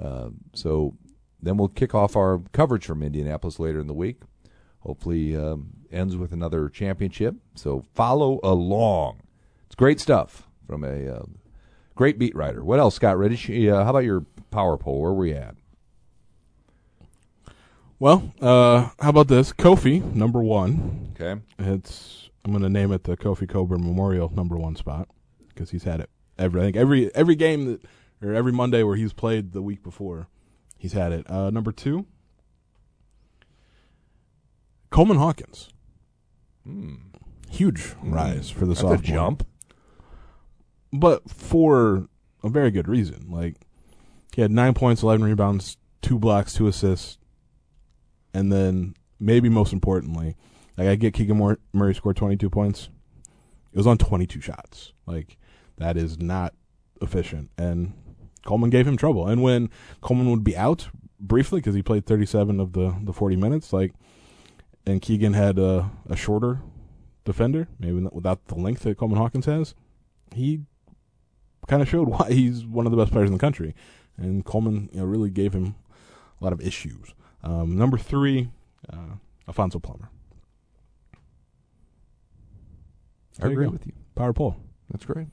Uh, 0.00 0.30
so 0.54 0.96
then 1.40 1.56
we'll 1.56 1.68
kick 1.68 1.94
off 1.94 2.16
our 2.16 2.40
coverage 2.52 2.86
from 2.86 3.02
Indianapolis 3.02 3.58
later 3.58 3.80
in 3.80 3.86
the 3.86 3.94
week. 3.94 4.22
Hopefully, 4.80 5.36
um, 5.36 5.70
ends 5.92 6.16
with 6.16 6.32
another 6.32 6.68
championship. 6.68 7.36
So 7.54 7.84
follow 7.94 8.40
along. 8.42 9.20
It's 9.66 9.74
great 9.74 10.00
stuff 10.00 10.48
from 10.66 10.82
a 10.84 11.08
uh, 11.08 11.22
great 11.94 12.18
beat 12.18 12.34
writer. 12.34 12.64
What 12.64 12.80
else, 12.80 12.96
Scott 12.96 13.18
Richey? 13.18 13.70
Uh, 13.70 13.84
how 13.84 13.90
about 13.90 14.04
your 14.04 14.24
power 14.50 14.76
poll? 14.76 15.00
Where 15.00 15.12
were 15.12 15.18
we 15.18 15.32
at? 15.34 15.54
Well, 18.02 18.34
uh, 18.40 18.88
how 18.98 19.10
about 19.10 19.28
this? 19.28 19.52
Kofi 19.52 20.02
number 20.12 20.42
one. 20.42 21.14
Okay. 21.14 21.40
It's 21.60 22.30
I'm 22.44 22.50
going 22.50 22.64
to 22.64 22.68
name 22.68 22.90
it 22.90 23.04
the 23.04 23.16
Kofi 23.16 23.48
Cockburn 23.48 23.80
Memorial 23.80 24.28
number 24.34 24.56
one 24.56 24.74
spot 24.74 25.06
because 25.46 25.70
he's 25.70 25.84
had 25.84 26.00
it 26.00 26.10
every 26.36 26.60
I 26.60 26.64
think 26.64 26.76
every 26.76 27.14
every 27.14 27.36
game 27.36 27.66
that 27.66 27.82
or 28.20 28.34
every 28.34 28.50
Monday 28.50 28.82
where 28.82 28.96
he's 28.96 29.12
played 29.12 29.52
the 29.52 29.62
week 29.62 29.84
before, 29.84 30.26
he's 30.76 30.94
had 30.94 31.12
it. 31.12 31.30
Uh, 31.30 31.50
number 31.50 31.70
two, 31.70 32.06
Coleman 34.90 35.18
Hawkins, 35.18 35.68
Hmm. 36.64 36.94
huge 37.48 37.94
rise 38.02 38.50
for 38.50 38.62
the 38.66 38.70
That's 38.74 38.80
sophomore 38.80 38.96
jump. 38.96 39.46
but 40.92 41.30
for 41.30 42.08
a 42.42 42.48
very 42.48 42.72
good 42.72 42.88
reason. 42.88 43.30
Like 43.30 43.60
he 44.34 44.42
had 44.42 44.50
nine 44.50 44.74
points, 44.74 45.04
eleven 45.04 45.22
rebounds, 45.22 45.76
two 46.00 46.18
blocks, 46.18 46.54
two 46.54 46.66
assists, 46.66 47.18
and 48.34 48.52
then 48.52 48.94
maybe 49.18 49.48
most 49.48 49.72
importantly, 49.72 50.36
like 50.76 50.88
I 50.88 50.94
get 50.96 51.14
Keegan 51.14 51.38
Mur- 51.38 51.60
Murray 51.72 51.94
scored 51.94 52.16
twenty 52.16 52.36
two 52.36 52.50
points. 52.50 52.88
It 53.72 53.76
was 53.76 53.86
on 53.86 53.98
twenty 53.98 54.26
two 54.26 54.40
shots. 54.40 54.92
Like 55.06 55.36
that 55.78 55.96
is 55.96 56.18
not 56.18 56.54
efficient, 57.00 57.50
and 57.58 57.94
Coleman 58.44 58.70
gave 58.70 58.86
him 58.86 58.96
trouble. 58.96 59.26
And 59.26 59.42
when 59.42 59.70
Coleman 60.00 60.30
would 60.30 60.44
be 60.44 60.56
out 60.56 60.88
briefly 61.20 61.60
because 61.60 61.74
he 61.74 61.82
played 61.82 62.06
thirty 62.06 62.26
seven 62.26 62.60
of 62.60 62.72
the 62.72 62.94
the 63.02 63.12
forty 63.12 63.36
minutes, 63.36 63.72
like, 63.72 63.92
and 64.86 65.00
Keegan 65.00 65.34
had 65.34 65.58
a, 65.58 65.90
a 66.08 66.16
shorter 66.16 66.60
defender, 67.24 67.68
maybe 67.78 68.08
without 68.12 68.46
the 68.46 68.56
length 68.56 68.82
that 68.82 68.98
Coleman 68.98 69.18
Hawkins 69.18 69.46
has, 69.46 69.74
he 70.34 70.62
kind 71.68 71.80
of 71.80 71.88
showed 71.88 72.08
why 72.08 72.32
he's 72.32 72.66
one 72.66 72.86
of 72.86 72.90
the 72.90 72.98
best 72.98 73.12
players 73.12 73.28
in 73.28 73.32
the 73.32 73.38
country. 73.38 73.74
And 74.16 74.44
Coleman, 74.44 74.90
you 74.92 75.00
know, 75.00 75.06
really 75.06 75.30
gave 75.30 75.52
him 75.52 75.76
a 76.40 76.44
lot 76.44 76.52
of 76.52 76.60
issues. 76.60 77.14
Um, 77.42 77.76
number 77.76 77.98
three, 77.98 78.50
uh, 78.92 79.16
Alfonso 79.48 79.78
Plummer. 79.78 80.08
I 83.38 83.42
There 83.42 83.50
you 83.50 83.52
agree 83.54 83.66
go. 83.66 83.70
with 83.72 83.86
you. 83.86 83.92
Power 84.14 84.32
poll. 84.32 84.56
That's 84.90 85.04
great. 85.04 85.28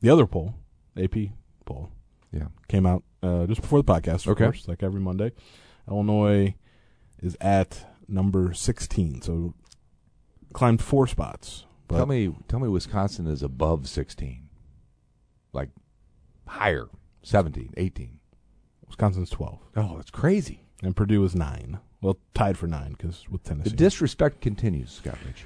The 0.00 0.10
other 0.10 0.26
poll, 0.26 0.54
AP 0.96 1.32
poll, 1.64 1.90
Yeah. 2.32 2.48
came 2.68 2.86
out 2.86 3.02
uh, 3.22 3.46
just 3.46 3.60
before 3.60 3.82
the 3.82 3.92
podcast, 3.92 4.26
of 4.26 4.28
Okay. 4.28 4.44
course, 4.44 4.66
like 4.68 4.82
every 4.82 5.00
Monday. 5.00 5.32
Illinois 5.88 6.54
is 7.18 7.36
at 7.40 7.86
number 8.08 8.52
16, 8.54 9.20
so 9.22 9.54
climbed 10.52 10.80
four 10.82 11.06
spots. 11.06 11.66
Tell 11.88 12.06
me, 12.06 12.34
tell 12.48 12.60
me, 12.60 12.68
Wisconsin 12.68 13.26
is 13.26 13.42
above 13.42 13.88
sixteen, 13.88 14.48
like 15.52 15.70
higher, 16.46 16.88
17, 17.22 17.74
18. 17.76 18.20
Wisconsin's 18.86 19.28
12, 19.28 19.58
Oh, 19.76 19.96
that's 19.96 20.10
crazy. 20.12 20.62
And 20.82 20.96
Purdue 20.96 21.20
was 21.20 21.34
nine. 21.34 21.78
Well, 22.00 22.18
tied 22.34 22.56
for 22.56 22.66
nine 22.66 22.92
because 22.92 23.28
with 23.28 23.42
Tennessee. 23.42 23.70
The 23.70 23.76
disrespect 23.76 24.40
continues, 24.40 24.92
Scott 24.92 25.18
Richey. 25.26 25.44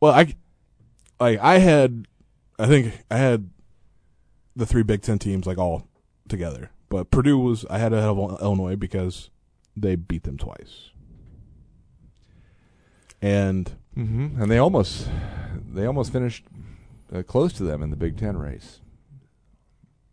Well, 0.00 0.12
I 0.12 0.34
like 1.18 1.38
I 1.40 1.58
had, 1.58 2.06
I 2.58 2.66
think 2.66 3.04
I 3.10 3.18
had 3.18 3.50
the 4.56 4.64
three 4.64 4.82
Big 4.82 5.02
Ten 5.02 5.18
teams 5.18 5.46
like 5.46 5.58
all 5.58 5.86
together, 6.28 6.70
but 6.88 7.10
Purdue 7.10 7.38
was 7.38 7.66
I 7.68 7.78
had 7.78 7.92
ahead 7.92 8.08
of 8.08 8.40
Illinois 8.40 8.76
because 8.76 9.28
they 9.76 9.96
beat 9.96 10.22
them 10.22 10.38
twice, 10.38 10.90
and 13.20 13.76
Mm-hmm. 13.96 14.40
And 14.40 14.50
they 14.50 14.58
almost, 14.58 15.08
they 15.72 15.86
almost 15.86 16.12
finished 16.12 16.44
uh, 17.12 17.22
close 17.22 17.52
to 17.54 17.64
them 17.64 17.82
in 17.82 17.90
the 17.90 17.96
Big 17.96 18.16
Ten 18.16 18.36
race. 18.36 18.80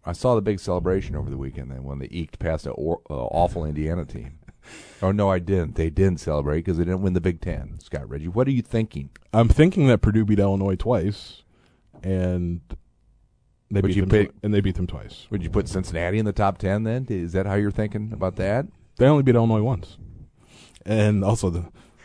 I 0.07 0.13
saw 0.13 0.35
the 0.35 0.41
big 0.41 0.59
celebration 0.59 1.15
over 1.15 1.29
the 1.29 1.37
weekend 1.37 1.69
then 1.69 1.83
when 1.83 1.99
they 1.99 2.07
eked 2.11 2.39
past 2.39 2.65
an 2.65 2.71
or, 2.75 3.01
uh, 3.09 3.13
awful 3.13 3.65
Indiana 3.65 4.05
team. 4.05 4.39
Oh 5.01 5.11
no, 5.13 5.29
I 5.29 5.39
didn't. 5.39 5.75
They 5.75 5.89
didn't 5.89 6.19
celebrate 6.19 6.57
because 6.57 6.77
they 6.77 6.83
didn't 6.83 7.01
win 7.01 7.13
the 7.13 7.21
Big 7.21 7.39
Ten. 7.39 7.79
Scott 7.79 8.09
Richey, 8.09 8.27
what 8.27 8.47
are 8.49 8.51
you 8.51 8.61
thinking? 8.61 9.11
I'm 9.31 9.47
thinking 9.47 9.87
that 9.87 9.99
Purdue 9.99 10.25
beat 10.25 10.39
Illinois 10.39 10.75
twice, 10.75 11.43
and 12.03 12.59
they 13.71 13.79
Would 13.79 13.87
beat 13.87 13.95
you 13.95 14.01
them 14.01 14.09
pick- 14.09 14.31
tw- 14.33 14.43
and 14.43 14.53
they 14.53 14.59
beat 14.59 14.75
them 14.75 14.87
twice. 14.87 15.27
Would 15.29 15.41
you 15.41 15.49
put 15.49 15.69
Cincinnati 15.69 16.17
in 16.19 16.25
the 16.25 16.33
top 16.33 16.57
ten? 16.57 16.83
Then 16.83 17.05
is 17.09 17.31
that 17.31 17.45
how 17.45 17.53
you're 17.53 17.71
thinking 17.71 18.11
about 18.11 18.35
that? 18.37 18.65
They 18.97 19.05
only 19.05 19.23
beat 19.23 19.35
Illinois 19.35 19.61
once, 19.61 19.97
and 20.85 21.23
also 21.23 21.49
the, 21.49 21.59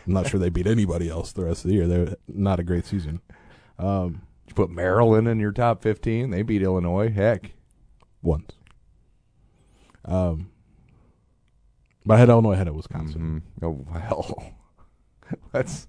I'm 0.06 0.12
not 0.12 0.28
sure 0.28 0.38
they 0.38 0.50
beat 0.50 0.68
anybody 0.68 1.08
else 1.08 1.32
the 1.32 1.44
rest 1.46 1.64
of 1.64 1.70
the 1.70 1.74
year. 1.74 1.88
They're 1.88 2.14
not 2.28 2.60
a 2.60 2.62
great 2.62 2.84
season. 2.84 3.22
Um, 3.78 4.22
you 4.46 4.54
put 4.54 4.70
Maryland 4.70 5.26
in 5.26 5.40
your 5.40 5.52
top 5.52 5.82
fifteen? 5.82 6.30
They 6.30 6.42
beat 6.42 6.62
Illinois. 6.62 7.10
Heck, 7.10 7.54
once. 8.22 8.50
Um, 10.04 10.50
but 12.04 12.14
I 12.14 12.18
had 12.18 12.28
Illinois 12.28 12.52
ahead 12.52 12.68
of 12.68 12.74
Wisconsin. 12.74 13.42
Mhm. 13.60 13.64
Oh 13.66 13.84
well, 13.90 14.52
that's 15.52 15.86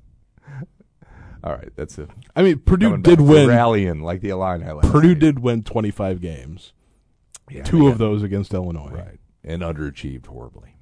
all 1.44 1.52
right. 1.54 1.72
That's 1.76 1.98
it. 1.98 2.10
I 2.36 2.44
mean, 2.44 2.60
Purdue 2.60 2.98
did 2.98 3.20
win. 3.22 3.48
rallying 3.48 4.02
like 4.02 4.22
the 4.22 4.30
Illini. 4.30 4.66
last 4.72 4.92
Purdue 4.92 5.10
night. 5.10 5.20
did 5.20 5.40
win 5.40 5.64
25 5.64 6.22
games. 6.22 6.74
Yeah, 7.50 7.64
two 7.64 7.88
of 7.88 7.98
those 7.98 8.24
against 8.24 8.54
Illinois. 8.54 8.92
right 8.92 9.20
and 9.44 9.62
underachieved 9.62 10.28
horribly. 10.28 10.76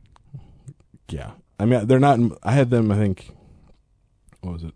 Yeah. 1.10 1.32
I 1.60 1.66
mean, 1.66 1.88
they're 1.88 2.00
not. 2.00 2.20
I 2.44 2.52
had 2.52 2.70
them. 2.70 2.92
I 2.92 2.96
think. 2.98 3.30
What 4.42 4.54
was 4.54 4.64
it? 4.64 4.74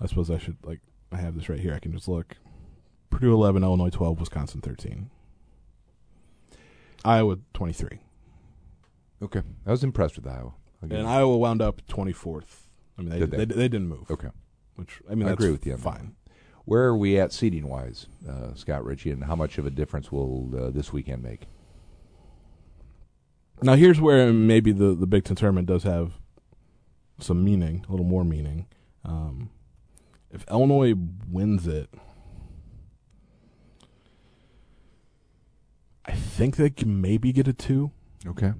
I 0.00 0.06
suppose 0.06 0.30
I 0.30 0.38
should 0.38 0.56
like. 0.64 0.80
I 1.12 1.16
have 1.16 1.34
this 1.34 1.48
right 1.48 1.58
here. 1.60 1.74
I 1.74 1.78
can 1.78 1.92
just 1.92 2.08
look. 2.08 2.36
Purdue 3.10 3.32
11, 3.32 3.62
Illinois 3.62 3.88
12, 3.90 4.20
Wisconsin 4.20 4.60
13. 4.60 5.08
Iowa 7.04 7.38
23. 7.54 8.00
Okay, 9.22 9.42
I 9.66 9.70
was 9.70 9.84
impressed 9.84 10.16
with 10.16 10.26
Iowa. 10.26 10.54
Again. 10.82 11.00
And 11.00 11.08
Iowa 11.08 11.36
wound 11.38 11.62
up 11.62 11.82
24th. 11.86 12.44
I 12.98 13.02
mean, 13.02 13.10
they 13.10 13.18
Did 13.20 13.30
they? 13.30 13.36
they? 13.38 13.44
They, 13.46 13.68
didn't 13.68 13.88
move. 13.88 14.10
okay. 14.10 14.28
Which 14.74 15.00
I 15.10 15.14
mean, 15.14 15.28
I 15.28 15.32
agree 15.32 15.50
with 15.50 15.66
you 15.66 15.76
Fine. 15.76 16.14
Where 16.66 16.82
are 16.84 16.96
we 16.96 17.18
at 17.18 17.32
seating 17.32 17.68
wise, 17.68 18.06
uh, 18.28 18.54
Scott 18.54 18.84
Richey, 18.84 19.10
and 19.10 19.24
how 19.24 19.36
much 19.36 19.56
of 19.56 19.66
a 19.66 19.70
difference 19.70 20.10
will 20.10 20.50
uh, 20.54 20.70
this 20.70 20.92
weekend 20.92 21.22
make? 21.22 21.46
Now 23.62 23.74
here's 23.74 24.00
where 24.00 24.32
maybe 24.32 24.72
the 24.72 24.94
the 24.94 25.06
Big 25.06 25.24
Ten 25.24 25.36
tournament 25.36 25.66
does 25.66 25.84
have 25.84 26.12
some 27.18 27.42
meaning, 27.44 27.84
a 27.88 27.90
little 27.90 28.04
more 28.04 28.24
meaning. 28.24 28.66
Um, 29.04 29.50
if 30.30 30.44
Illinois 30.50 30.94
wins 31.30 31.66
it, 31.66 31.88
I 36.06 36.12
think 36.12 36.56
they 36.56 36.70
can 36.70 37.00
maybe 37.00 37.32
get 37.32 37.48
a 37.48 37.52
two. 37.52 37.90
Okay. 38.26 38.52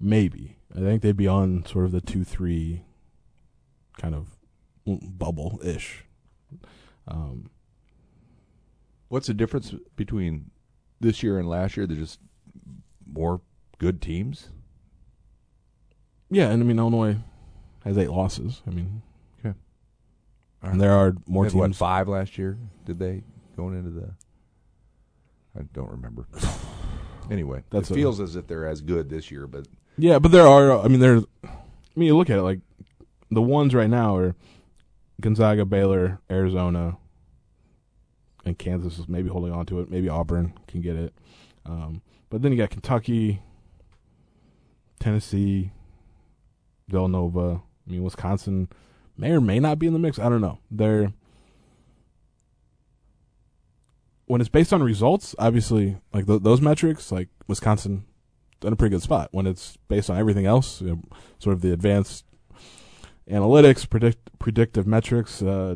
Maybe 0.00 0.56
I 0.74 0.80
think 0.80 1.02
they'd 1.02 1.16
be 1.16 1.28
on 1.28 1.64
sort 1.66 1.84
of 1.84 1.92
the 1.92 2.00
two 2.00 2.24
three 2.24 2.82
kind 3.98 4.14
of 4.14 4.28
bubble 4.86 5.60
ish. 5.62 6.04
Um, 7.06 7.50
What's 9.08 9.26
the 9.26 9.34
difference 9.34 9.74
between 9.96 10.50
this 11.00 11.22
year 11.22 11.38
and 11.38 11.48
last 11.48 11.76
year? 11.76 11.86
They're 11.86 11.96
just 11.96 12.20
more 13.06 13.40
good 13.78 14.00
teams. 14.00 14.50
yeah, 16.30 16.48
and 16.50 16.62
I 16.62 16.66
mean 16.66 16.78
Illinois 16.78 17.16
has 17.84 17.98
eight 17.98 18.10
losses. 18.10 18.62
I 18.66 18.70
mean, 18.70 19.02
Okay. 19.40 19.56
and 20.62 20.80
there 20.80 20.92
are 20.92 21.14
more 21.26 21.44
teams. 21.44 21.54
What 21.54 21.74
five 21.76 22.06
last 22.08 22.38
year? 22.38 22.56
Did 22.84 22.98
they 23.00 23.24
going 23.56 23.76
into 23.76 23.90
the? 23.90 24.14
I 25.58 25.62
don't 25.72 25.90
remember. 25.90 26.26
anyway, 27.30 27.62
That's 27.70 27.90
it 27.90 27.94
a- 27.94 27.96
feels 27.96 28.20
as 28.20 28.36
if 28.36 28.46
they're 28.46 28.66
as 28.66 28.80
good 28.80 29.08
this 29.10 29.30
year, 29.30 29.46
but 29.46 29.66
Yeah, 29.98 30.18
but 30.18 30.32
there 30.32 30.46
are. 30.46 30.78
I 30.80 30.88
mean, 30.88 31.00
there's. 31.00 31.24
I 31.44 31.48
mean, 31.96 32.06
you 32.06 32.16
look 32.16 32.30
at 32.30 32.38
it 32.38 32.42
like 32.42 32.60
the 33.30 33.42
ones 33.42 33.74
right 33.74 33.90
now 33.90 34.16
are 34.16 34.34
Gonzaga, 35.20 35.64
Baylor, 35.64 36.20
Arizona, 36.30 36.96
and 38.44 38.58
Kansas 38.58 38.98
is 38.98 39.08
maybe 39.08 39.28
holding 39.28 39.52
on 39.52 39.66
to 39.66 39.80
it. 39.80 39.90
Maybe 39.90 40.08
Auburn 40.08 40.52
can 40.66 40.80
get 40.80 40.96
it. 40.96 41.12
Um, 41.66 42.02
but 42.30 42.42
then 42.42 42.52
you 42.52 42.58
got 42.58 42.70
Kentucky, 42.70 43.42
Tennessee, 44.98 45.72
Villanova. 46.88 47.60
I 47.86 47.90
mean, 47.90 48.02
Wisconsin 48.02 48.68
may 49.16 49.32
or 49.32 49.40
may 49.40 49.58
not 49.60 49.78
be 49.78 49.86
in 49.86 49.92
the 49.92 49.98
mix. 49.98 50.18
I 50.18 50.28
don't 50.28 50.40
know. 50.40 50.58
They're 50.70 51.12
when 54.30 54.40
it's 54.40 54.48
based 54.48 54.72
on 54.72 54.80
results, 54.80 55.34
obviously, 55.40 55.96
like 56.14 56.24
th- 56.24 56.42
those 56.42 56.60
metrics, 56.60 57.10
like 57.10 57.26
Wisconsin 57.48 58.04
in 58.62 58.72
a 58.72 58.76
pretty 58.76 58.94
good 58.94 59.02
spot. 59.02 59.28
When 59.32 59.44
it's 59.44 59.76
based 59.88 60.08
on 60.08 60.16
everything 60.16 60.46
else, 60.46 60.80
you 60.80 60.86
know, 60.86 61.02
sort 61.40 61.54
of 61.54 61.62
the 61.62 61.72
advanced 61.72 62.24
analytics, 63.28 63.90
predict 63.90 64.38
predictive 64.38 64.86
metrics, 64.86 65.42
uh, 65.42 65.74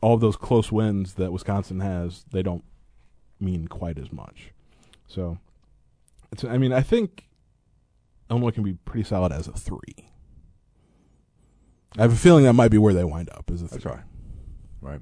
all 0.00 0.16
those 0.16 0.36
close 0.36 0.70
wins 0.70 1.14
that 1.14 1.32
Wisconsin 1.32 1.80
has, 1.80 2.24
they 2.30 2.44
don't 2.44 2.62
mean 3.40 3.66
quite 3.66 3.98
as 3.98 4.12
much. 4.12 4.52
So, 5.08 5.38
it's. 6.30 6.44
I 6.44 6.56
mean, 6.56 6.72
I 6.72 6.82
think 6.82 7.26
Illinois 8.30 8.52
can 8.52 8.62
be 8.62 8.74
pretty 8.74 9.02
solid 9.02 9.32
as 9.32 9.48
a 9.48 9.52
three. 9.52 10.08
I 11.98 12.02
have 12.02 12.12
a 12.12 12.16
feeling 12.16 12.44
that 12.44 12.52
might 12.52 12.70
be 12.70 12.78
where 12.78 12.94
they 12.94 13.02
wind 13.02 13.28
up. 13.30 13.50
Is 13.50 13.60
a 13.60 13.66
three. 13.66 13.78
That's 13.78 13.86
right. 13.86 14.04
Right. 14.80 15.00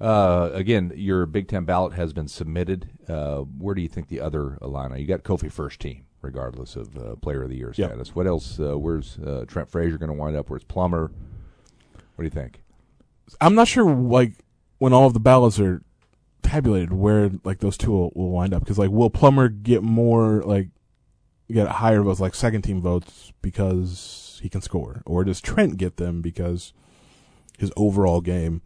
Uh, 0.00 0.50
again, 0.52 0.92
your 0.94 1.26
Big 1.26 1.48
Ten 1.48 1.64
ballot 1.64 1.94
has 1.94 2.12
been 2.12 2.28
submitted. 2.28 2.90
Uh, 3.08 3.38
where 3.38 3.74
do 3.74 3.82
you 3.82 3.88
think 3.88 4.08
the 4.08 4.20
other 4.20 4.58
Illini? 4.62 5.00
You 5.00 5.06
got 5.06 5.24
Kofi 5.24 5.50
first 5.50 5.80
team, 5.80 6.04
regardless 6.22 6.76
of 6.76 6.96
uh, 6.96 7.16
Player 7.16 7.42
of 7.42 7.50
the 7.50 7.56
Year 7.56 7.72
Yep. 7.74 7.90
status. 7.90 8.14
What 8.14 8.26
else? 8.26 8.60
Uh, 8.60 8.78
where's 8.78 9.18
uh, 9.18 9.44
Trent 9.48 9.68
Frazier 9.70 9.98
going 9.98 10.10
to 10.10 10.14
wind 10.16 10.36
up? 10.36 10.50
Where's 10.50 10.64
Plummer? 10.64 11.10
What 12.14 12.22
do 12.22 12.24
you 12.24 12.30
think? 12.30 12.62
I'm 13.40 13.54
not 13.54 13.68
sure 13.68 13.84
like 13.92 14.34
when 14.78 14.92
all 14.92 15.06
of 15.06 15.14
the 15.14 15.20
ballots 15.20 15.58
are 15.60 15.82
tabulated 16.42 16.92
where 16.92 17.30
like 17.44 17.58
those 17.58 17.76
two 17.76 17.90
will, 17.92 18.12
will 18.14 18.30
wind 18.30 18.54
up 18.54 18.62
because 18.62 18.78
like 18.78 18.90
will 18.90 19.10
Plummer 19.10 19.48
get 19.48 19.82
more 19.82 20.42
like 20.42 20.68
get 21.50 21.66
higher 21.68 22.02
votes 22.02 22.20
like 22.20 22.34
second 22.34 22.62
team 22.62 22.80
votes 22.80 23.32
because 23.42 24.38
he 24.42 24.48
can 24.48 24.62
score 24.62 25.02
or 25.04 25.24
does 25.24 25.40
Trent 25.40 25.76
get 25.76 25.96
them 25.98 26.22
because 26.22 26.72
his 27.58 27.70
overall 27.76 28.20
game 28.20 28.62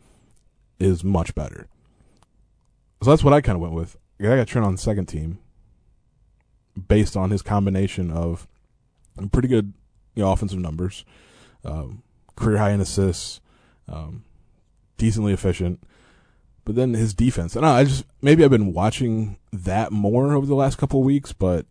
is 0.82 1.04
much 1.04 1.34
better. 1.34 1.68
So 3.02 3.10
that's 3.10 3.24
what 3.24 3.32
I 3.32 3.40
kind 3.40 3.56
of 3.56 3.62
went 3.62 3.74
with. 3.74 3.96
I 4.20 4.36
got 4.36 4.46
Trent 4.46 4.66
on 4.66 4.76
second 4.76 5.06
team 5.06 5.38
based 6.88 7.16
on 7.16 7.30
his 7.30 7.42
combination 7.42 8.10
of 8.10 8.46
pretty 9.30 9.48
good 9.48 9.72
you 10.14 10.22
know, 10.22 10.32
offensive 10.32 10.58
numbers, 10.58 11.04
um, 11.64 12.02
career 12.36 12.58
high 12.58 12.70
in 12.70 12.80
assists, 12.80 13.40
um, 13.88 14.24
decently 14.96 15.32
efficient. 15.32 15.82
But 16.64 16.76
then 16.76 16.94
his 16.94 17.12
defense, 17.12 17.56
and 17.56 17.66
I 17.66 17.82
just 17.84 18.04
maybe 18.20 18.44
I've 18.44 18.50
been 18.50 18.72
watching 18.72 19.36
that 19.52 19.90
more 19.90 20.32
over 20.32 20.46
the 20.46 20.54
last 20.54 20.78
couple 20.78 21.00
of 21.00 21.06
weeks, 21.06 21.32
but 21.32 21.66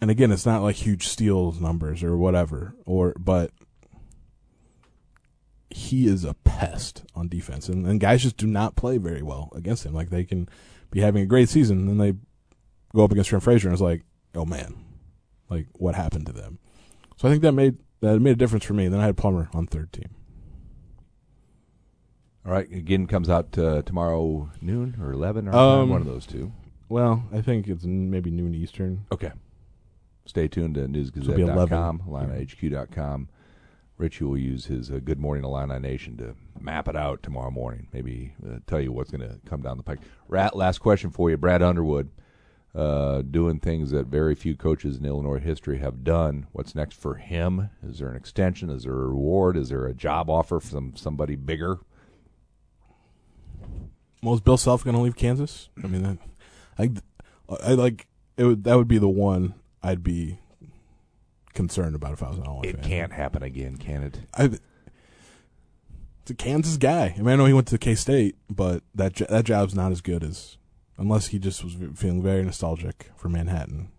and 0.00 0.10
again, 0.10 0.32
it's 0.32 0.46
not 0.46 0.62
like 0.62 0.74
huge 0.76 1.06
steals 1.06 1.60
numbers 1.60 2.02
or 2.02 2.16
whatever, 2.16 2.74
or 2.84 3.14
but 3.16 3.52
he 5.70 6.06
is 6.06 6.24
a 6.24 6.34
pest 6.34 7.04
on 7.14 7.28
defense, 7.28 7.68
and, 7.68 7.86
and 7.86 8.00
guys 8.00 8.22
just 8.22 8.36
do 8.36 8.46
not 8.46 8.76
play 8.76 8.98
very 8.98 9.22
well 9.22 9.50
against 9.54 9.84
him. 9.84 9.92
Like 9.94 10.10
they 10.10 10.24
can 10.24 10.48
be 10.90 11.00
having 11.00 11.22
a 11.22 11.26
great 11.26 11.48
season, 11.48 11.80
and 11.80 11.88
then 11.88 11.98
they 11.98 12.14
go 12.94 13.04
up 13.04 13.12
against 13.12 13.30
Trent 13.30 13.42
Frazier, 13.44 13.68
and 13.68 13.74
it's 13.74 13.82
like, 13.82 14.02
oh 14.34 14.44
man, 14.44 14.74
like 15.50 15.66
what 15.74 15.94
happened 15.94 16.26
to 16.26 16.32
them? 16.32 16.58
So 17.16 17.28
I 17.28 17.30
think 17.30 17.42
that 17.42 17.52
made 17.52 17.76
that 18.00 18.18
made 18.20 18.32
a 18.32 18.36
difference 18.36 18.64
for 18.64 18.74
me. 18.74 18.88
Then 18.88 19.00
I 19.00 19.06
had 19.06 19.16
Plummer 19.16 19.48
on 19.52 19.66
third 19.66 19.92
team. 19.92 20.08
All 22.46 22.52
right. 22.52 22.70
Again, 22.72 23.06
comes 23.06 23.28
out 23.28 23.58
uh, 23.58 23.82
tomorrow 23.82 24.50
noon 24.60 24.96
or 25.02 25.12
eleven 25.12 25.48
or 25.48 25.54
Um, 25.54 25.90
one 25.90 26.00
of 26.00 26.06
those 26.06 26.26
two. 26.26 26.52
Well, 26.88 27.24
I 27.32 27.42
think 27.42 27.68
it's 27.68 27.84
maybe 27.84 28.30
noon 28.30 28.54
Eastern. 28.54 29.04
Okay. 29.12 29.32
Stay 30.24 30.48
tuned 30.48 30.74
to 30.76 30.82
newsgazette.com, 30.86 32.02
11. 32.06 32.32
Richey 33.98 34.24
will 34.24 34.38
use 34.38 34.66
his 34.66 34.90
uh, 34.90 35.00
Good 35.04 35.18
Morning 35.18 35.44
Illini 35.44 35.78
Nation 35.80 36.16
to 36.18 36.36
map 36.60 36.88
it 36.88 36.96
out 36.96 37.22
tomorrow 37.22 37.50
morning. 37.50 37.88
Maybe 37.92 38.32
uh, 38.46 38.60
tell 38.66 38.80
you 38.80 38.92
what's 38.92 39.10
going 39.10 39.28
to 39.28 39.40
come 39.44 39.60
down 39.60 39.76
the 39.76 39.82
pike. 39.82 39.98
Rat, 40.28 40.56
last 40.56 40.78
question 40.78 41.10
for 41.10 41.30
you. 41.30 41.36
Brad 41.36 41.62
Underwood, 41.62 42.10
uh, 42.76 43.22
doing 43.22 43.58
things 43.58 43.90
that 43.90 44.06
very 44.06 44.36
few 44.36 44.56
coaches 44.56 44.98
in 44.98 45.04
Illinois 45.04 45.40
history 45.40 45.78
have 45.78 46.04
done. 46.04 46.46
What's 46.52 46.76
next 46.76 46.96
for 47.00 47.16
him? 47.16 47.70
Is 47.84 47.98
there 47.98 48.08
an 48.08 48.16
extension? 48.16 48.70
Is 48.70 48.84
there 48.84 48.92
a 48.92 49.08
reward? 49.08 49.56
Is 49.56 49.68
there 49.68 49.86
a 49.86 49.94
job 49.94 50.30
offer 50.30 50.60
from 50.60 50.94
somebody 50.94 51.34
bigger? 51.34 51.78
Well, 54.22 54.34
is 54.34 54.40
Bill 54.40 54.56
Self 54.56 54.84
going 54.84 54.96
to 54.96 55.02
leave 55.02 55.16
Kansas? 55.16 55.70
I 55.82 55.88
mean, 55.88 56.18
I, 56.78 56.90
I 57.50 57.72
like 57.72 58.06
it. 58.36 58.44
Would, 58.44 58.62
that 58.64 58.76
would 58.76 58.88
be 58.88 58.98
the 58.98 59.08
one 59.08 59.54
I'd 59.82 60.04
be 60.04 60.38
concerned 61.58 61.94
about 61.94 62.12
if 62.14 62.22
I 62.22 62.28
was 62.30 62.38
an 62.38 62.44
Illinois 62.44 62.62
It 62.68 62.76
fan. 62.76 62.84
can't 62.84 63.12
happen 63.12 63.42
again, 63.42 63.76
can 63.76 64.02
it? 64.04 64.20
I, 64.34 64.44
it's 66.22 66.30
a 66.30 66.34
Kansas 66.34 66.76
guy. 66.78 67.14
I 67.14 67.18
mean, 67.18 67.28
I 67.28 67.36
know 67.36 67.44
he 67.44 67.52
went 67.52 67.68
to 67.68 67.76
K 67.78 67.94
State, 67.94 68.36
but 68.48 68.82
that 68.94 69.12
jo- 69.12 69.26
that 69.28 69.44
job's 69.44 69.74
not 69.74 69.92
as 69.92 70.00
good 70.00 70.22
as 70.24 70.56
unless 70.96 71.26
he 71.28 71.38
just 71.38 71.62
was 71.62 71.76
feeling 71.94 72.22
very 72.22 72.42
nostalgic 72.42 73.10
for 73.16 73.28
Manhattan, 73.28 73.90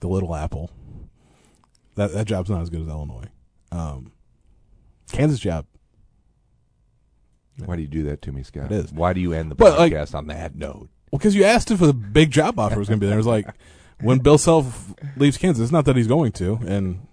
the 0.00 0.08
Little 0.08 0.34
Apple. 0.34 0.70
That 1.94 2.12
that 2.12 2.26
job's 2.26 2.50
not 2.50 2.62
as 2.62 2.70
good 2.70 2.80
as 2.82 2.88
Illinois. 2.88 3.26
Um, 3.70 4.12
Kansas 5.12 5.38
job. 5.40 5.66
Why 7.64 7.74
do 7.76 7.82
you 7.82 7.88
do 7.88 8.04
that 8.04 8.22
to 8.22 8.32
me, 8.32 8.42
Scott? 8.44 8.66
It 8.66 8.84
is. 8.84 8.92
Why 8.92 9.12
do 9.12 9.20
you 9.20 9.32
end 9.32 9.50
the 9.50 9.54
But, 9.56 9.78
like- 9.78 9.92
podcast 9.92 10.14
on 10.14 10.28
that 10.28 10.54
note? 10.54 10.88
Well, 11.10 11.18
because 11.18 11.34
you 11.34 11.44
asked 11.44 11.70
if 11.70 11.80
a 11.82 11.92
big 11.92 12.30
job 12.30 12.58
offer 12.58 12.78
was 12.78 12.86
going 12.88 13.00
to 13.00 13.04
be 13.04 13.08
there. 13.08 13.16
It 13.16 13.24
was 13.24 13.26
like 13.26 13.48
when 14.00 14.18
Bill 14.18 14.38
Self 14.38 14.94
leaves 15.16 15.36
Kansas. 15.36 15.64
It's 15.64 15.72
not 15.72 15.84
that 15.86 15.96
he's 15.96 16.06
going 16.06 16.32
to, 16.32 16.58
and 16.66 17.06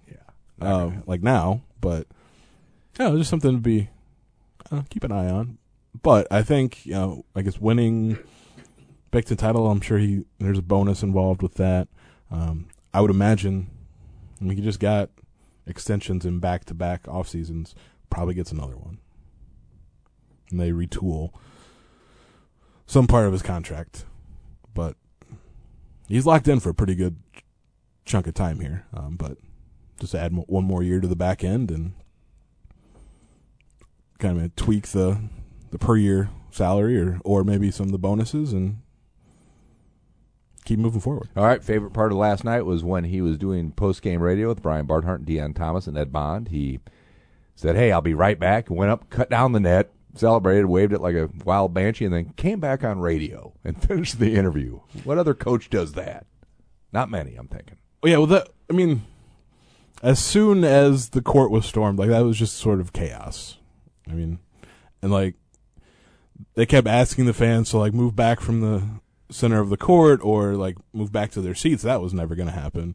uh, 0.60 0.90
like 1.06 1.22
now, 1.22 1.62
but 1.80 2.06
yeah, 2.98 3.08
it's 3.08 3.18
just 3.18 3.30
something 3.30 3.52
to 3.52 3.58
be 3.58 3.90
uh, 4.70 4.82
keep 4.90 5.04
an 5.04 5.12
eye 5.12 5.30
on. 5.30 5.58
But 6.02 6.26
I 6.30 6.42
think 6.42 6.86
you 6.86 6.92
know, 6.92 7.24
I 7.34 7.42
guess 7.42 7.60
winning 7.60 8.18
Ten 9.12 9.36
title, 9.38 9.70
I'm 9.70 9.80
sure 9.80 9.96
he 9.96 10.24
there's 10.38 10.58
a 10.58 10.62
bonus 10.62 11.02
involved 11.02 11.40
with 11.42 11.54
that. 11.54 11.88
Um, 12.30 12.68
I 12.92 13.00
would 13.00 13.10
imagine. 13.10 13.70
I 14.40 14.44
mean, 14.44 14.58
he 14.58 14.62
just 14.62 14.80
got 14.80 15.08
extensions 15.66 16.26
in 16.26 16.38
back 16.38 16.66
to 16.66 16.74
back 16.74 17.08
off 17.08 17.26
seasons. 17.26 17.74
Probably 18.10 18.34
gets 18.34 18.52
another 18.52 18.76
one, 18.76 18.98
and 20.50 20.60
they 20.60 20.70
retool 20.70 21.30
some 22.86 23.06
part 23.06 23.26
of 23.26 23.32
his 23.32 23.42
contract, 23.42 24.04
but 24.74 24.96
he's 26.08 26.26
locked 26.26 26.48
in 26.48 26.60
for 26.60 26.70
a 26.70 26.74
pretty 26.74 26.94
good 26.94 27.16
chunk 28.04 28.26
of 28.26 28.34
time 28.34 28.60
here. 28.60 28.86
Um, 28.94 29.16
but 29.16 29.38
just 30.00 30.14
add 30.14 30.32
one 30.46 30.64
more 30.64 30.82
year 30.82 31.00
to 31.00 31.08
the 31.08 31.16
back 31.16 31.42
end 31.42 31.70
and 31.70 31.92
kind 34.18 34.40
of 34.40 34.54
tweak 34.56 34.88
the 34.88 35.20
the 35.70 35.78
per 35.78 35.96
year 35.96 36.30
salary 36.50 36.98
or 36.98 37.20
or 37.24 37.44
maybe 37.44 37.70
some 37.70 37.86
of 37.86 37.92
the 37.92 37.98
bonuses 37.98 38.52
and 38.52 38.80
keep 40.64 40.78
moving 40.78 41.00
forward. 41.00 41.28
All 41.36 41.44
right, 41.44 41.62
favorite 41.62 41.92
part 41.92 42.12
of 42.12 42.18
last 42.18 42.44
night 42.44 42.62
was 42.62 42.84
when 42.84 43.04
he 43.04 43.20
was 43.20 43.38
doing 43.38 43.72
post 43.72 44.02
game 44.02 44.20
radio 44.22 44.48
with 44.48 44.62
Brian 44.62 44.86
Barnhart 44.86 45.20
and 45.20 45.28
Deon 45.28 45.54
Thomas 45.54 45.86
and 45.86 45.96
Ed 45.96 46.12
Bond. 46.12 46.48
He 46.48 46.80
said, 47.54 47.76
"Hey, 47.76 47.92
I'll 47.92 48.00
be 48.00 48.14
right 48.14 48.38
back." 48.38 48.70
Went 48.70 48.90
up, 48.90 49.08
cut 49.10 49.30
down 49.30 49.52
the 49.52 49.60
net, 49.60 49.90
celebrated, 50.14 50.66
waved 50.66 50.92
it 50.92 51.00
like 51.00 51.14
a 51.14 51.30
wild 51.44 51.74
banshee, 51.74 52.04
and 52.04 52.14
then 52.14 52.32
came 52.36 52.60
back 52.60 52.84
on 52.84 52.98
radio 52.98 53.52
and 53.64 53.80
finished 53.82 54.18
the 54.18 54.34
interview. 54.34 54.80
What 55.04 55.18
other 55.18 55.34
coach 55.34 55.70
does 55.70 55.92
that? 55.92 56.26
Not 56.92 57.10
many, 57.10 57.36
I'm 57.36 57.48
thinking. 57.48 57.76
Oh 58.02 58.08
yeah, 58.08 58.18
well 58.18 58.26
that 58.28 58.48
I 58.70 58.72
mean, 58.72 59.02
as 60.02 60.18
soon 60.18 60.64
as 60.64 61.10
the 61.10 61.22
court 61.22 61.50
was 61.50 61.66
stormed, 61.66 61.98
like 61.98 62.10
that 62.10 62.24
was 62.24 62.38
just 62.38 62.56
sort 62.56 62.80
of 62.80 62.92
chaos. 62.92 63.58
I 64.08 64.12
mean, 64.12 64.38
and 65.02 65.10
like 65.10 65.34
they 66.54 66.66
kept 66.66 66.86
asking 66.86 67.26
the 67.26 67.32
fans 67.32 67.70
to 67.70 67.78
like 67.78 67.92
move 67.92 68.14
back 68.14 68.40
from 68.40 68.60
the 68.60 68.82
center 69.30 69.60
of 69.60 69.70
the 69.70 69.76
court 69.76 70.20
or 70.22 70.54
like 70.54 70.76
move 70.92 71.12
back 71.12 71.30
to 71.32 71.40
their 71.40 71.54
seats. 71.54 71.82
That 71.82 72.00
was 72.00 72.14
never 72.14 72.34
going 72.34 72.48
to 72.48 72.54
happen. 72.54 72.94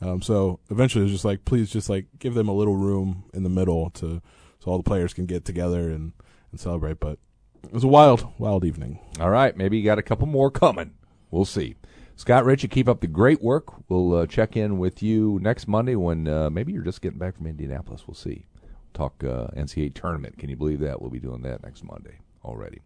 Um, 0.00 0.20
so 0.20 0.58
eventually, 0.70 1.02
it 1.02 1.04
was 1.04 1.12
just 1.12 1.24
like, 1.24 1.44
please, 1.44 1.70
just 1.70 1.88
like 1.88 2.06
give 2.18 2.34
them 2.34 2.48
a 2.48 2.54
little 2.54 2.76
room 2.76 3.24
in 3.32 3.42
the 3.42 3.48
middle 3.48 3.90
to 3.90 4.20
so 4.60 4.70
all 4.70 4.76
the 4.76 4.84
players 4.84 5.12
can 5.12 5.26
get 5.26 5.44
together 5.44 5.90
and 5.90 6.12
and 6.52 6.60
celebrate. 6.60 7.00
But 7.00 7.18
it 7.64 7.72
was 7.72 7.84
a 7.84 7.88
wild, 7.88 8.28
wild 8.38 8.64
evening. 8.64 9.00
All 9.18 9.30
right, 9.30 9.56
maybe 9.56 9.78
you 9.78 9.84
got 9.84 9.98
a 9.98 10.02
couple 10.02 10.26
more 10.26 10.50
coming. 10.50 10.92
We'll 11.30 11.44
see. 11.44 11.74
Scott 12.14 12.44
Richey, 12.44 12.68
keep 12.68 12.88
up 12.88 13.00
the 13.00 13.06
great 13.06 13.42
work. 13.42 13.72
We'll 13.88 14.14
uh, 14.14 14.26
check 14.26 14.56
in 14.56 14.78
with 14.78 15.02
you 15.02 15.38
next 15.42 15.66
Monday 15.66 15.96
when 15.96 16.28
uh, 16.28 16.50
maybe 16.50 16.72
you're 16.72 16.82
just 16.82 17.00
getting 17.00 17.18
back 17.18 17.36
from 17.36 17.46
Indianapolis. 17.46 18.06
We'll 18.06 18.14
see. 18.14 18.46
Talk 18.94 19.24
uh, 19.24 19.48
NCAA 19.56 19.94
tournament. 19.94 20.38
Can 20.38 20.50
you 20.50 20.56
believe 20.56 20.80
that? 20.80 21.00
We'll 21.00 21.10
be 21.10 21.18
doing 21.18 21.42
that 21.42 21.62
next 21.62 21.82
Monday 21.82 22.18
already. 22.44 22.80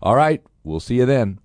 All 0.00 0.14
right, 0.14 0.42
we'll 0.62 0.80
see 0.80 0.96
you 0.96 1.06
then. 1.06 1.40